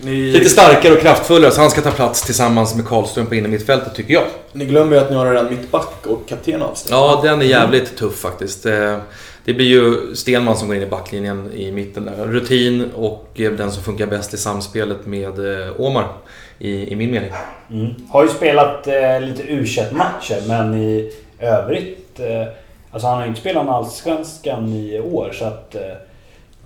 [0.00, 3.94] Ni, lite starkare och kraftfullare så han ska ta plats tillsammans med Karlström på innermittfältet
[3.94, 4.24] tycker jag.
[4.52, 6.94] ni glömmer ju att ni har redan mittback och kapten avställd.
[6.96, 8.66] Ja, den är jävligt tuff faktiskt.
[9.48, 12.26] Det blir ju Stenman som går in i backlinjen i mitten där.
[12.26, 16.08] Rutin och eh, den som funkar bäst i samspelet med eh, Omar.
[16.58, 17.30] I, i min mening.
[17.70, 17.94] Mm.
[18.10, 22.20] Har ju spelat eh, lite u matcher men i övrigt...
[22.20, 22.46] Eh,
[22.90, 25.74] alltså han har ju inte spelat med Allsvenskan i år så att...
[25.74, 25.82] Eh,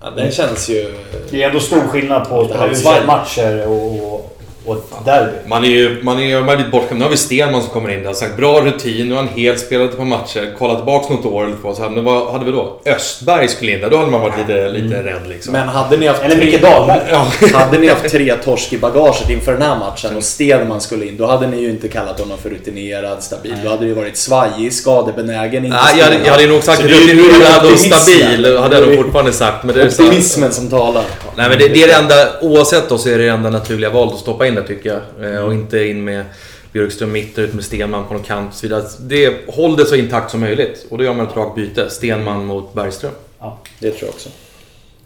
[0.02, 0.94] Ja, den känns ju...
[1.30, 3.02] det är ändå stor skillnad på att spela halvsvaj.
[3.02, 4.31] u matcher och, och,
[4.66, 5.32] och ett derby.
[5.46, 6.98] Man är ju man är, man är lite bortskämd.
[6.98, 8.12] Nu har vi Stenman som kommer in där.
[8.12, 10.54] Sagt, bra rutin, nu har han helt spelat på matcher.
[10.58, 11.74] Kollat tillbaks något år eller två.
[11.74, 12.80] Så här, men vad hade vi då?
[12.86, 13.90] Östberg skulle in där.
[13.90, 15.52] Då hade man varit lite, lite rädd liksom.
[15.52, 17.00] Men hade ni haft Eller tre- Micke Dahlberg.
[17.10, 17.26] Ja.
[17.58, 21.16] Hade ni haft tre torsk i bagaget inför den här matchen och Stenman skulle in,
[21.16, 23.54] då hade ni ju inte kallat honom för rutinerad, stabil.
[23.64, 26.82] Då hade det ju varit svajig, skadebenägen, inte Nej, jag, hade- jag hade nog sagt
[26.82, 28.58] rutinerad och stabil.
[28.58, 29.64] Hade jag Det nog är fortfarande sagt.
[29.64, 31.04] Men det är så, Optimismen som talar.
[31.36, 33.90] Nej men det, det är det enda, oavsett då så är det det enda naturliga
[33.90, 35.34] valet att stoppa in där tycker jag.
[35.34, 36.24] Eh, och inte in med
[36.72, 38.82] Björkström mitt ut med Stenman på någon kant och så vidare.
[39.00, 40.86] Det, håll det så intakt som möjligt.
[40.90, 41.90] Och då gör man ett rakt byte.
[41.90, 43.12] Stenman mot Bergström.
[43.38, 44.28] Ja, Det tror jag också.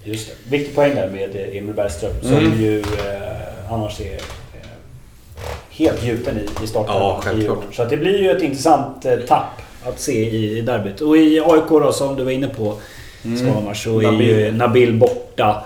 [0.04, 0.56] just det.
[0.56, 2.60] Viktig poäng där med eh, Emil Bergström som Mm.
[2.62, 4.20] ju eh, annars är eh,
[5.70, 6.94] helt gjuten i, i starten.
[6.94, 7.58] Ja, i självklart.
[7.58, 7.64] år.
[7.72, 11.00] Så att det blir ju ett intressant eh, tapp att se i, i derbyt.
[11.00, 12.74] Och i AIK då som du var inne på
[13.22, 14.28] Svanemar så är Nabil.
[14.28, 15.64] ju Nabil borta.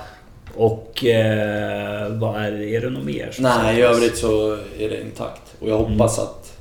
[0.60, 2.76] Och eh, vad är, det?
[2.76, 3.34] är det något mer?
[3.38, 5.42] Nej, i övrigt så är det intakt.
[5.60, 6.52] Och jag hoppas att...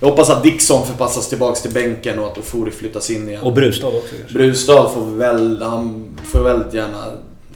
[0.00, 3.42] Jag hoppas att Dixon förpassas tillbaks till bänken och att Ofori flyttas in igen.
[3.42, 4.34] Och Brustad också kanske.
[4.38, 5.62] Brustad får väl...
[5.62, 7.04] Han får väldigt gärna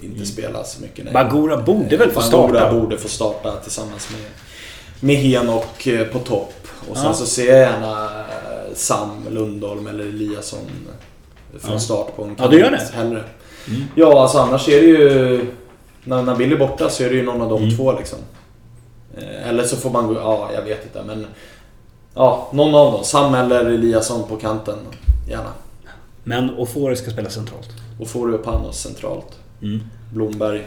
[0.03, 1.05] inte spela så mycket.
[1.05, 1.13] nej.
[1.15, 2.73] Bagura borde väl få Bangura starta?
[2.73, 4.21] borde få starta tillsammans med,
[5.01, 6.55] med Henok eh, på topp.
[6.91, 7.15] Och sen Ja.
[7.15, 10.59] så ser jag gärna eh, Sam Lundholm eller Eliasson
[11.59, 11.79] från Ja.
[11.79, 12.89] start på en Ja, du gör det?
[12.95, 13.25] Hellre.
[13.69, 13.83] Mm.
[13.95, 15.47] Ja, alltså annars är det ju...
[16.05, 17.77] När Nabil är borta så är det ju någon av de Mm.
[17.77, 18.19] två liksom.
[19.17, 20.15] Eh, Eller så får man gå...
[20.15, 21.27] Ja, jag vet inte men...
[22.15, 23.05] Ja, någon av dem.
[23.05, 24.79] Sam eller Eliasson på kanten.
[25.29, 25.53] Gärna.
[26.25, 27.69] Men Ofori ska spela centralt.
[28.01, 29.39] Och får och Panos centralt.
[29.63, 29.81] Mm.
[30.13, 30.63] Blomberg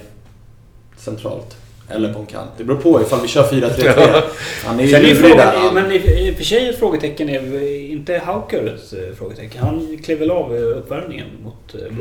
[0.97, 1.55] centralt.
[1.89, 2.49] Eller på en kant.
[2.57, 4.21] Det beror på ifall vi kör 4-3-3.
[4.65, 5.71] Han är ju är där.
[5.71, 9.63] men i, och för sig ett frågetecken är inte Hauker ett eh, frågetecken.
[9.63, 11.91] Han klev väl av eh, uppvärmningen mot eh,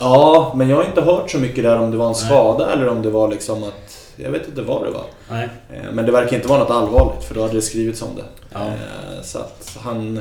[0.00, 2.24] Ja, men jag har inte hört så mycket där om det var en Nej.
[2.24, 3.98] skada eller om det var liksom att...
[4.16, 5.04] Jag vet inte vad det var.
[5.30, 5.48] Nej.
[5.72, 8.24] Eh, Men det verkar inte vara något allvarligt för då hade det skrivits om det.
[8.52, 8.58] Ja.
[8.60, 10.20] Eh, Så att han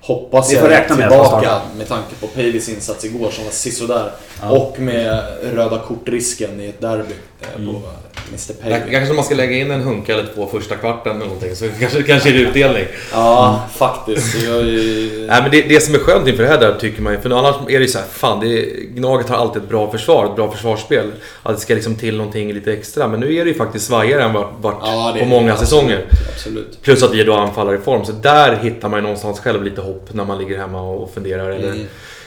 [0.00, 1.60] hoppas jag räkna med tillbaka startar.
[1.76, 4.10] med tanke på Paleys insats igår som var sisådär.
[4.42, 4.50] Ja.
[4.50, 5.22] Och med
[5.54, 7.14] röda kortrisken i ett derby
[7.56, 7.74] Mm.
[7.74, 7.80] på
[8.28, 8.90] Mr Pay.
[8.90, 12.02] kanske man ska lägga in en hunka eller två första kvarten eller någonting så kanske,
[12.02, 12.84] kanske är det utdelning.
[13.12, 14.42] Ja, faktiskt.
[14.44, 15.26] Jag är ju...
[15.28, 17.30] Nej, men det, det som är skönt inför det här där tycker man ju, för
[17.30, 20.24] annars är det ju så här, fan, det är, Gnaget har alltid ett bra försvar,
[20.26, 21.12] ett bra försvarsspel.
[21.42, 23.08] Att det ska liksom till någonting lite extra.
[23.08, 25.58] Men nu är det ju faktiskt svajigare än vart, vart Ja, det på många det.
[25.58, 26.04] säsonger.
[26.34, 26.82] Absolut.
[26.82, 29.64] Plus att vi är då anfallare i form, så där hittar man ju någonstans själv
[29.64, 31.50] lite hopp när man ligger hemma och funderar.
[31.50, 31.74] Eller,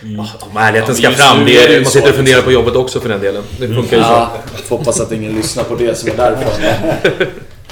[0.04, 0.16] Mm.
[0.18, 2.16] Ja, om ärligheten Ja, ska fram, det är det är, ju man så sitter och
[2.16, 3.44] funderar på jobbet också för den delen.
[3.60, 4.10] Det funkar ju så.
[4.10, 6.54] Ja, jag får hoppas att ingen lyssnar på det som är därifrån.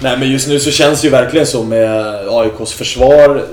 [0.02, 3.46] Nej men just nu så känns det ju verkligen så med AIKs försvar.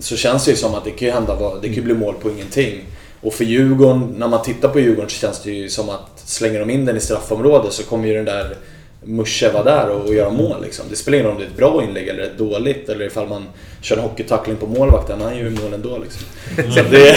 [0.00, 2.14] Så känns det ju som att det kan ju hända, det kan ju bli mål
[2.22, 2.84] på ingenting.
[3.20, 6.60] Och för Djurgården, när man tittar på Djurgården så känns det ju som att slänger
[6.60, 8.56] de in den i straffområdet så kommer ju den där
[9.04, 10.84] Musche vara där och, och göra mål liksom.
[10.90, 13.28] Det spelar ingen roll om det är ett bra inlägg eller ett dåligt eller ifall
[13.28, 13.44] man
[13.80, 15.20] kör en hockeytackling på målvakten.
[15.20, 16.26] Han gör ju mål ändå liksom.
[16.74, 16.90] Så det,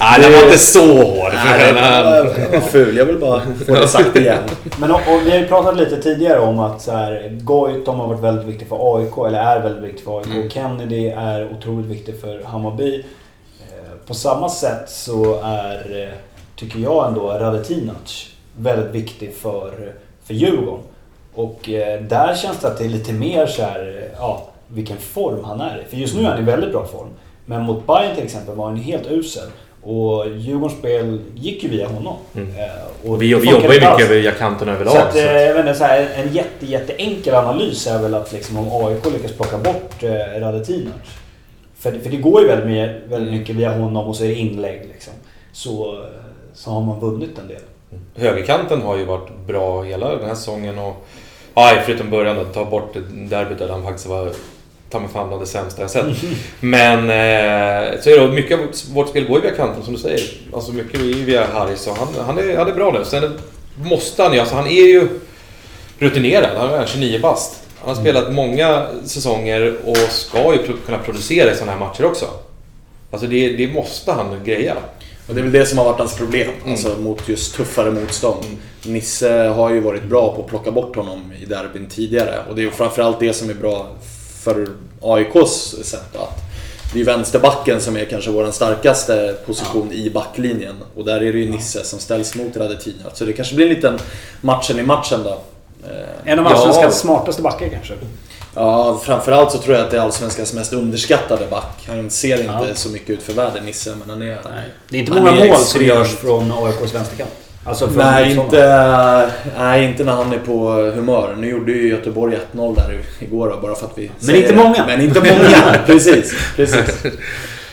[0.00, 1.32] Nej, den var inte så hård.
[1.34, 2.96] Nej, det var, var ful.
[2.96, 4.42] Jag vill bara få det sagt igen.
[4.78, 8.06] Men och, och vi har ju pratat lite tidigare om att så här, Goitom har
[8.06, 10.26] varit väldigt viktig för AIK, eller är väldigt viktig för AIK.
[10.26, 10.50] Mm.
[10.50, 13.04] Kennedy är otroligt viktig för Hammarby.
[13.60, 16.14] Eh, På samma sätt så är, eh,
[16.56, 19.92] tycker jag ändå, Radetinac väldigt viktig för,
[20.26, 20.84] för Djurgården.
[21.38, 24.96] Och eh, där känns det att det är lite mer så här, eh, ja, vilken
[24.96, 25.90] form han är i.
[25.90, 27.08] För just nu är han i väldigt bra form.
[27.46, 29.48] Men mot Bayern till exempel var han helt usel.
[29.82, 32.16] Och Djurgårdens spel gick ju via honom.
[32.36, 32.48] Mm.
[32.58, 33.98] Eh, Och vi, vi jobbar ju alls.
[33.98, 34.92] mycket via kanten överlag.
[34.94, 38.14] Så att, så att- jag vet inte, så här, en jätte, jätteenkel analys är väl
[38.14, 40.92] att liksom, om AIK lyckas plocka bort eh, Radetinac.
[41.78, 44.34] För, för det går ju väldigt, mycket- väldigt mycket via honom och så är det
[44.34, 44.80] inlägg.
[44.92, 45.12] Liksom.
[45.52, 46.04] Så,
[46.54, 47.60] så har man vunnit en del.
[48.16, 50.78] Högerkanten har ju varit bra hela den här säsongen.
[50.78, 51.06] Och,
[51.54, 54.32] ja, förutom början att ta bort derbyt där han faktiskt var
[54.90, 56.06] ta mig fan bland det sämsta jag sett.
[56.60, 60.00] Men eh, så är det, mycket av vårt, spel går ju via kanten som du
[60.00, 60.20] säger.
[60.54, 63.04] Alltså mycket via Harris och han, han, är, han är bra nu.
[63.04, 63.38] Sen
[63.76, 65.08] måste han ju, alltså han är ju
[65.98, 66.56] rutinerad.
[66.56, 67.62] Han är 29 bast.
[67.80, 72.26] Han har spelat många säsonger och ska ju kunna producera i sådana här matcher också.
[73.10, 74.74] Alltså det, det måste han greja.
[75.28, 76.50] Och det är väl det som har varit hans problem.
[76.60, 76.72] Mm.
[76.72, 78.44] Alltså mot just tuffare motstånd.
[78.86, 82.38] Nisse har ju varit bra på att plocka bort honom i derbyn tidigare.
[82.48, 83.86] Och det är ju framförallt det som är bra
[84.42, 84.68] för
[85.02, 86.16] AIKs sätt.
[86.16, 86.38] Att
[86.94, 90.74] det är vänsterbacken som är kanske vår starkaste position i backlinjen.
[90.96, 93.04] Och där är det ju Nisse som ställs mot Radetina.
[93.14, 93.98] Så det kanske blir en liten
[94.40, 95.38] matchen i matchen då.
[95.88, 96.50] Eh, En av Ja.
[96.50, 97.94] allsvenskans smartaste backar kanske.
[98.58, 101.84] Ja, framförallt så tror jag att det är Allsvenskans mest underskattade back.
[101.88, 102.74] Han ser inte Ja.
[102.74, 104.38] så mycket ut för världen, Nisse, men han är...
[104.88, 107.30] Det är inte många är mål som görs från AIKs vänsterkant.
[107.64, 111.34] Alltså Nej inte, nej, inte när han är på humör.
[111.38, 114.10] Nu gjorde ju Göteborg 1-0 där igår då, bara för att vi...
[114.20, 114.86] Men inte många.
[114.86, 116.34] Men inte många, precis.
[116.56, 117.02] precis.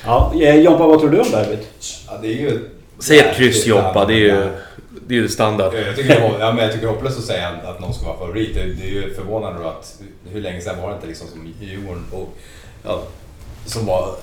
[0.06, 1.68] Ja, eh, Jompa, vad tror du om derbyt?
[2.08, 2.70] Ja, det är ju...
[3.00, 4.48] Säg ett kryss Joppa, det är ju,
[5.08, 5.74] det är ju standard.
[5.74, 7.94] Jag tycker, det är- ja, men jag tycker det är hopplöst att säga att någon
[7.94, 8.56] ska vara favorit.
[8.56, 12.06] Det, det är ju förvånande att hur länge sedan var det inte liksom som Djurgården
[12.12, 12.30] och,
[12.84, 13.02] ja,
[13.66, 14.16] som var,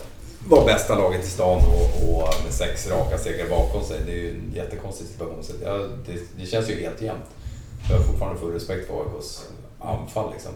[0.49, 3.97] var bästa laget i stan och, och med sex raka segrar bakom sig.
[4.07, 5.39] Det är ju en jättekonstig situation.
[5.45, 7.25] Så ja, det, det känns ju helt jämnt.
[7.91, 9.43] Jag har fortfarande full respekt för AIKs
[9.81, 10.53] anfall liksom.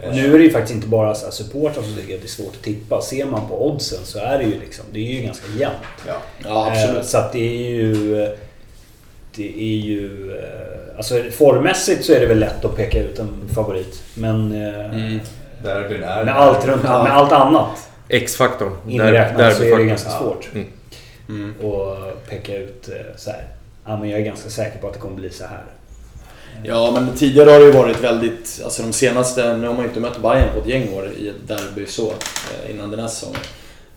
[0.00, 2.54] Eh, Nu är det ju faktiskt inte bara supportrar som tycker att det är svårt
[2.56, 3.02] att tippa.
[3.02, 5.76] Ser man på oddsen så är det ju liksom, det är ju ganska jämnt.
[6.06, 6.14] Ja.
[6.44, 7.06] Ja, Eh, absolut.
[7.06, 8.28] Så att det är ju...
[9.36, 10.32] Det är ju...
[10.36, 14.02] eh, Alltså formmässigt så är det väl lätt att peka ut en favorit.
[14.14, 14.52] Men...
[14.52, 15.20] eh, Mm.
[15.64, 16.24] Derbyn är...
[16.24, 17.02] Med allt runt Ja.
[17.02, 18.72] med allt annat X-faktorn.
[18.88, 20.48] inräknat så är det ganska svårt.
[20.54, 20.66] Mm.
[21.28, 21.54] Mm.
[21.70, 23.44] att peka ut eh, så här.
[23.86, 25.62] Ja, men jag är ganska säker på att det kommer bli så här.
[26.64, 28.60] Ja, men tidigare har det ju varit väldigt...
[28.64, 29.56] Alltså de senaste...
[29.56, 32.12] Nu har man ju inte mött Bayern på ett gäng år i ett derby så,
[32.70, 33.40] innan den här säsongen.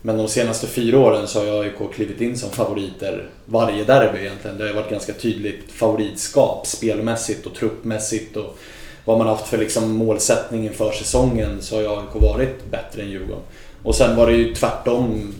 [0.06, 4.58] Men de senaste fyra åren så har AIK klivit in som favoriter varje derby egentligen.
[4.58, 8.58] Det har ju varit ganska tydligt favoritskap spelmässigt och truppmässigt och
[9.04, 13.42] vad man haft för liksom målsättning inför säsongen så har AIK varit bättre än Djurgården.
[13.82, 15.34] Och sen var det ju tvärtom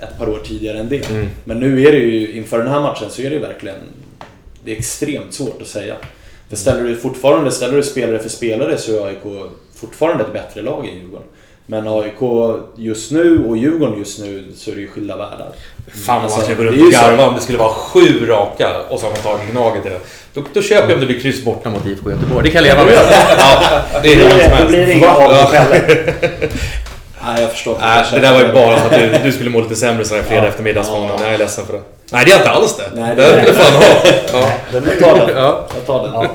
[0.00, 1.10] ett par år tidigare än det.
[1.10, 1.28] Mm.
[1.44, 3.78] Men nu är det ju, inför den här matchen så är det ju verkligen
[4.64, 5.96] det är extremt svårt att säga.
[6.48, 10.62] För ställer du fortfarande ställer du spelare för spelare så är AIK fortfarande ett bättre
[10.62, 11.28] lag än Djurgården.
[11.66, 12.20] Men AIK
[12.76, 15.48] just nu och Djurgården just nu så är det ju skilda världar.
[16.06, 17.00] Fan vad Alltså, man ska gå det runt och så.
[17.00, 20.00] garva om det skulle vara sju raka och så har man tagit Gnaget i det.
[20.34, 22.44] Då, då köper jag om det blir kryss borta mot IFK Göteborg.
[22.44, 22.94] Det kan jag leva med.
[23.38, 24.68] Ja, det är hur som helst.
[24.68, 25.32] blir det inga av
[27.26, 27.76] Nej, jag förstår.
[27.80, 30.22] Nej, det där var ju bara för att du, du skulle må lite sämre sådär
[30.22, 31.10] fredag eftermiddagsmorgon.
[31.20, 31.80] Jag är ledsen för det.
[32.12, 33.00] Nej, det är inte alls det.
[33.00, 33.84] Nej, det det är- jag fan ha.
[34.40, 34.50] Ja.
[34.72, 35.36] Den Jag tar den.
[35.36, 35.66] Ja.
[35.74, 36.12] Jag tar den.
[36.14, 36.26] Ja.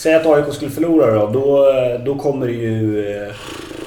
[0.00, 1.26] Säg att AIK skulle förlora då.
[1.26, 1.66] Då,
[2.04, 3.06] då kommer det ju...
[3.12, 3.32] eh,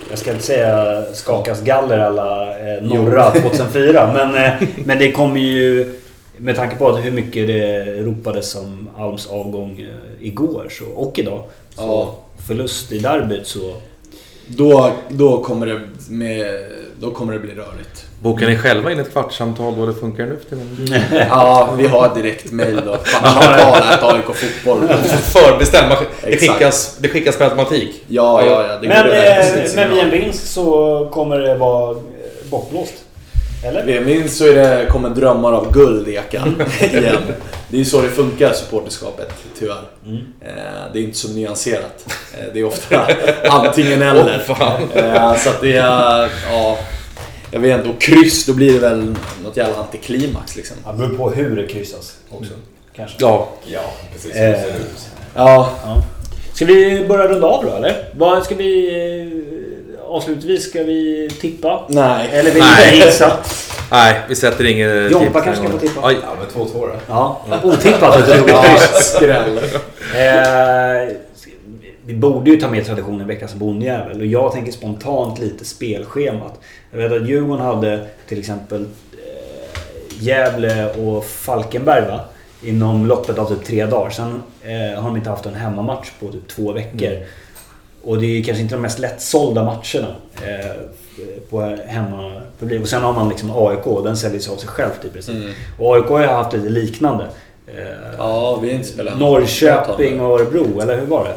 [0.10, 4.14] Jag ska inte säga skakas galler alla eh, norra 2004.
[4.14, 5.94] Men, eh, men det kommer ju
[6.38, 11.44] med tanke på hur mycket det ropades om Alms avgång eh, igår så, och idag.
[11.76, 12.16] Så Ja.
[12.48, 13.74] förlust i derbyt så...
[14.48, 16.46] Då, då, kommer det med,
[17.00, 18.06] då kommer det bli rörigt.
[18.24, 21.04] Bokar ni själva in ett kvartssamtal då det funkar nu för tiden?
[21.30, 22.98] Ja, vi har direkt mail då.
[22.98, 24.88] Kvartssamtal, AIK Fotboll.
[25.34, 25.90] Förbestämd.
[25.90, 28.04] Man- Det skickas, det skickas per automatik.
[28.08, 28.78] Ja, ja, ja.
[28.82, 31.98] Det Men, eh, men vid en vinst så kommer det vara eh,
[32.50, 32.94] bortblåst.
[33.66, 33.84] Eller?
[33.86, 36.38] Vid en vinst så är det, kommer drömmar av guld eka
[36.80, 37.22] igen.
[37.70, 39.82] Det är ju så det funkar, supporterskapet, tyvärr.
[40.06, 40.18] Mm.
[40.42, 40.52] Eh,
[40.94, 42.06] Det är inte så nyanserat.
[42.34, 43.08] Eh, Det är ofta
[43.50, 44.44] antingen eller.
[44.96, 46.78] Eh, Så att det är, ja...
[47.54, 50.78] Jag vet inte, och kryss, då blir det väl något jävla antiklimax liksom.
[50.92, 52.52] Det beror på hur det kryssas också.
[52.96, 53.16] Kanske.
[53.20, 53.50] Ja.
[53.66, 53.80] Ja,
[54.14, 54.36] precis.
[54.36, 54.62] Eh.
[55.36, 56.04] Ja, Ja.
[56.54, 58.06] Ska vi börja runda av då eller?
[58.18, 58.88] Vad ska vi...
[60.02, 61.84] eh, Avslutningsvis ska vi tippa?
[61.90, 62.30] nej.
[62.32, 62.92] Eller vill Nej.
[62.92, 63.38] vi gissa?
[63.92, 66.08] Nej, vi sätter inget Jompa kanske ska få tippa.
[66.08, 66.18] Oj.
[66.22, 66.92] Ja, men 2-2 då.
[67.08, 69.14] Ja, otippat att det kryss.
[69.16, 69.60] skräll.
[72.06, 76.60] Vi borde ju ta med traditionen veckans bondjävel och jag tänker spontant lite spelschemat.
[76.92, 82.20] Jag vet att Djurgården hade till exempel eh, Gävle och Falkenberg va?
[82.64, 84.10] Inom loppet av typ tre dagar.
[84.10, 87.12] Sen eh, har de inte haft en hemmamatch på typ två veckor.
[88.04, 90.72] Och det är kanske inte de mest lättsålda matcherna eh,
[91.50, 92.82] på hemmapublik.
[92.82, 95.36] Och sen har man liksom AIK den säljer sig av sig självt i princip.
[95.36, 95.52] Mm.
[95.80, 97.28] Och AIK har ju haft lite liknande.
[97.68, 97.84] Eh,
[98.18, 101.36] Ja, vi har inte spelat Norrköping och Örebro, eller hur var det?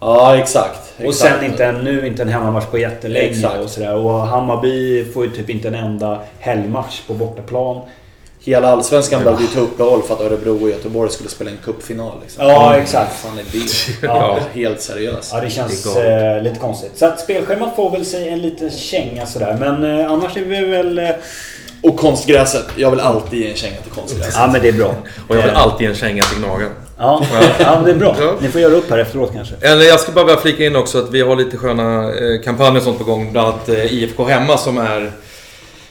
[0.00, 0.92] Ja, exakt.
[0.98, 1.34] Och exakt.
[1.34, 3.56] sen inte en, nu inte en hemmamatch på jättelänge Exakt.
[3.64, 3.94] och sådär.
[3.94, 7.80] Och Hammarby får ju typ inte en enda helgmatch på bortaplan.
[8.44, 12.12] Hela Allsvenskan behövde ju ta uppehåll för att Örebro och Göteborg skulle spela en cupfinal.
[12.22, 12.46] Liksom.
[12.46, 13.16] Ja, Vad exakt.
[13.20, 14.06] fan är det?
[14.06, 14.38] Ja.
[14.52, 15.30] Helt seriöst.
[15.34, 16.92] Ja, det känns eh, lite konstigt.
[16.98, 19.56] Så att spelschemat får väl sig en liten känga sådär.
[19.60, 20.98] Men eh, annars är vi väl...
[20.98, 21.08] Eh,
[21.82, 22.64] Och konstgräset.
[22.76, 24.34] Jag vill alltid ge en känga till konstgräset.
[24.36, 24.94] ja, men det är bra.
[25.28, 26.70] Och jag vill alltid ge en känga till Gnagen.
[26.98, 27.26] Ja,
[27.58, 28.16] ja det är bra.
[28.20, 28.34] Ja.
[28.40, 29.54] Ni får göra upp här efteråt kanske.
[29.60, 32.82] Eller jag ska bara flika in också att vi har lite sköna eh, kampanjer och
[32.82, 33.32] sånt på gång.
[33.32, 35.12] Bland annat eh, IFK Hemma som är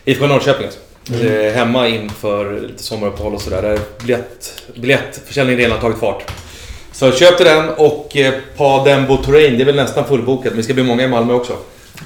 [0.06, 0.66] IFK Norrköping.
[0.66, 0.80] alltså.
[1.26, 3.62] Eh, hemma inför lite sommaruppehåll och sådär.
[3.62, 6.32] Där biljett, biljettförsäljningen redan tagit fart.
[6.92, 10.46] Så köp till den och eh, Padembo Terrain, det är väl nästan fullbokat.
[10.46, 11.54] Men vi ska bli många i Malmö också.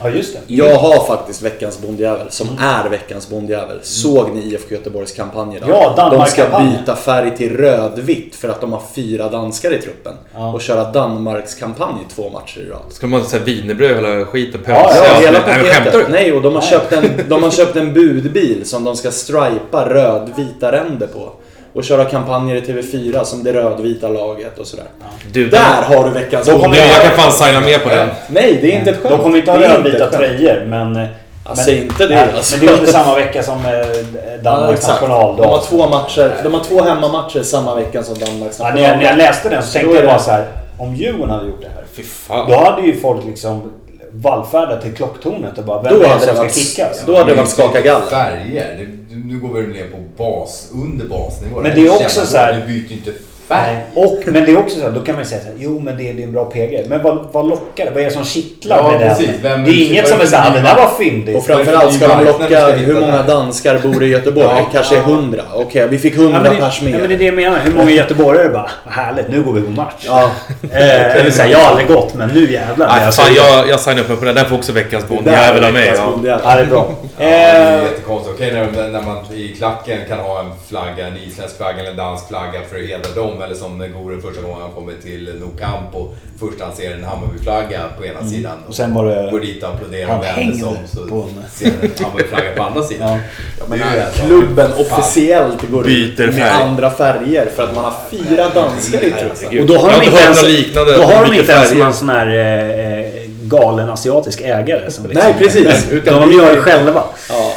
[0.03, 0.39] Ja, just det.
[0.47, 3.79] Jag har faktiskt veckans bondjävel, som är veckans bondjävel.
[3.81, 5.69] Såg ni IFK Göteborgs kampanj idag?
[5.69, 10.13] Ja, De ska byta färg till rödvitt för att de har fyra danskar i truppen.
[10.33, 10.53] Ja.
[10.53, 12.81] Och köra Danmarks kampanj i två matcher i rad.
[12.89, 14.61] Ska man säga wienerbröd hela skiten?
[14.67, 16.09] Ja, ja, hela paketet.
[16.09, 19.89] Nej, och de har, köpt en, de har köpt en budbil som de ska stripa
[19.89, 21.31] rödvita ränder på.
[21.73, 24.85] Och köra kampanjer i TV4 som det rödvita laget och sådär.
[25.31, 28.09] Du, Där har du veckans Då kommer jag kan fan signa med på den.
[28.27, 29.09] Nej, det är inte ett skämt.
[29.09, 30.95] De kommer inte ha rödvita tröjor, men...
[30.95, 31.07] eh,
[31.45, 32.57] Ja, säg inte det, nej, alltså.
[32.57, 35.01] Men det är under samma vecka som eh, Ja, Danmarks exakt.
[35.01, 35.43] nationaldag.
[35.43, 36.31] De har två matcher.
[36.43, 39.63] De har två hemmamatcher samma vecka som Danmarks Ja, när, jag, när jag läste den
[39.63, 40.45] så tänkte jag bara det- så här.
[40.77, 41.83] Om Djurgården hade gjort det här.
[41.93, 42.49] Fy fan.
[42.51, 43.71] Då hade ju folk liksom
[44.11, 47.03] vallfärdat till klocktornet och bara vem Då är det hade som det ska varit- kickas?
[47.05, 48.05] Då hade det varit skaka galler.
[48.05, 48.87] Färger.
[49.11, 51.61] Nu går vi ner på bas, under basnivå.
[51.61, 53.13] Men det är också så här- Du byter inte.
[53.49, 53.77] Nej.
[53.93, 55.97] Och, men det är också så här, då kan man säga så här, jo men
[55.97, 56.85] det, det är en bra PG.
[56.87, 57.91] Men vad, vad lockar det?
[57.91, 59.27] Vad är det som kittlar Ja, med precis.
[59.27, 59.41] den?
[59.41, 61.35] Vem- det är inget som är såhär, det där var fyndigt.
[61.37, 64.47] Och framförallt ska de locka hur många danskar bor i Göteborg?
[64.57, 65.01] Ja, Kanske ja.
[65.01, 65.41] hundra.
[65.53, 67.17] Okej, vi fick Ja, hundra det, pers ja, men det är mer.
[67.17, 67.59] det jag menar.
[67.59, 70.03] Hur många göteborgare bara, vad härligt, nu går vi på match.
[70.05, 70.31] Ja,
[70.71, 72.87] Eh, eller så här, jag har aldrig gått, men nu jävlar.
[72.87, 74.35] Nej, Jag fan, säger- jag, jag signar upp mig på den.
[74.35, 75.93] Den får också veckans bondjävel av är mig.
[75.95, 76.13] Ja.
[76.23, 76.87] det är bra.
[77.17, 78.35] Ja, det är Eh, jättekonstigt.
[78.35, 81.97] Okej när, när man i klacken kan ha en flagga, en isländsk flagga eller en
[81.97, 83.38] dansk flagga för att hedra dem.
[83.41, 87.03] Eller som Goren första gången han kommer till Nou Camp och först han ser en
[87.03, 88.51] Hammarby-flagga på ena sidan.
[88.53, 88.67] Mm.
[88.67, 91.43] Och sen var det- Går dit och applåderar och vänder sig om så på en-
[91.53, 93.09] ser han en Hammarby-flagga på andra sidan.
[93.09, 93.17] Ja.
[93.59, 94.27] Ja, Men sak.
[94.27, 94.79] klubben Fan.
[94.99, 96.63] officiellt går Byter med färg.
[96.63, 99.59] andra färger för att man har fyra danskar i truppen.
[99.59, 100.97] Och då har de inte ens, liknande.
[100.97, 103.05] då har de inte ens någon sån här eh, eh,
[103.43, 104.91] galen asiatisk ägare.
[104.91, 105.87] Som liksom, Nej, precis.
[105.91, 107.03] Utan de gör det själva.
[107.29, 107.53] Ja,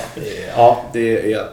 [0.57, 0.83] Ja.
[0.93, 1.45] det är...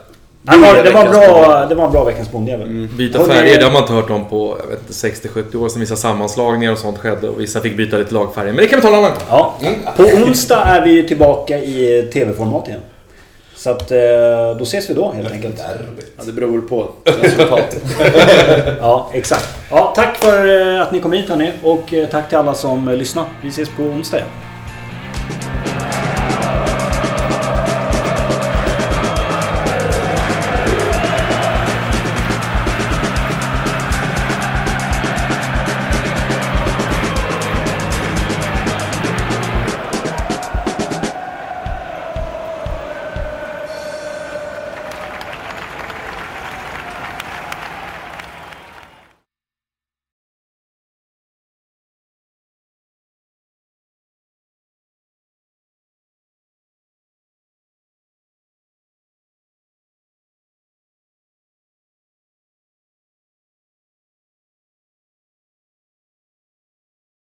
[0.51, 2.87] Det var, det, var bra, det var en bra veckans bondjävel.
[2.97, 5.69] Byta Hörrni- färger, det har man inte hört om på jag vet inte, 60-70 år
[5.69, 8.47] sedan vissa sammanslagningar och sånt skedde och vissa fick byta lite lagfärger.
[8.53, 9.21] Men det kan vi ta en annan gång.
[9.29, 9.53] Ja.
[9.97, 12.79] På onsdag är vi tillbaka i tv-format igen.
[13.55, 13.97] Så att, eh,
[14.57, 15.55] då ses vi då helt enkelt.
[16.17, 17.81] Ja, det beror väl på resultatet.
[18.81, 19.49] Ja, exakt.
[19.71, 22.89] Ja, tack för eh, att ni kom hit hörni och eh, tack till alla som
[22.89, 23.27] lyssnade.
[23.43, 24.29] Vi ses på onsdag igen.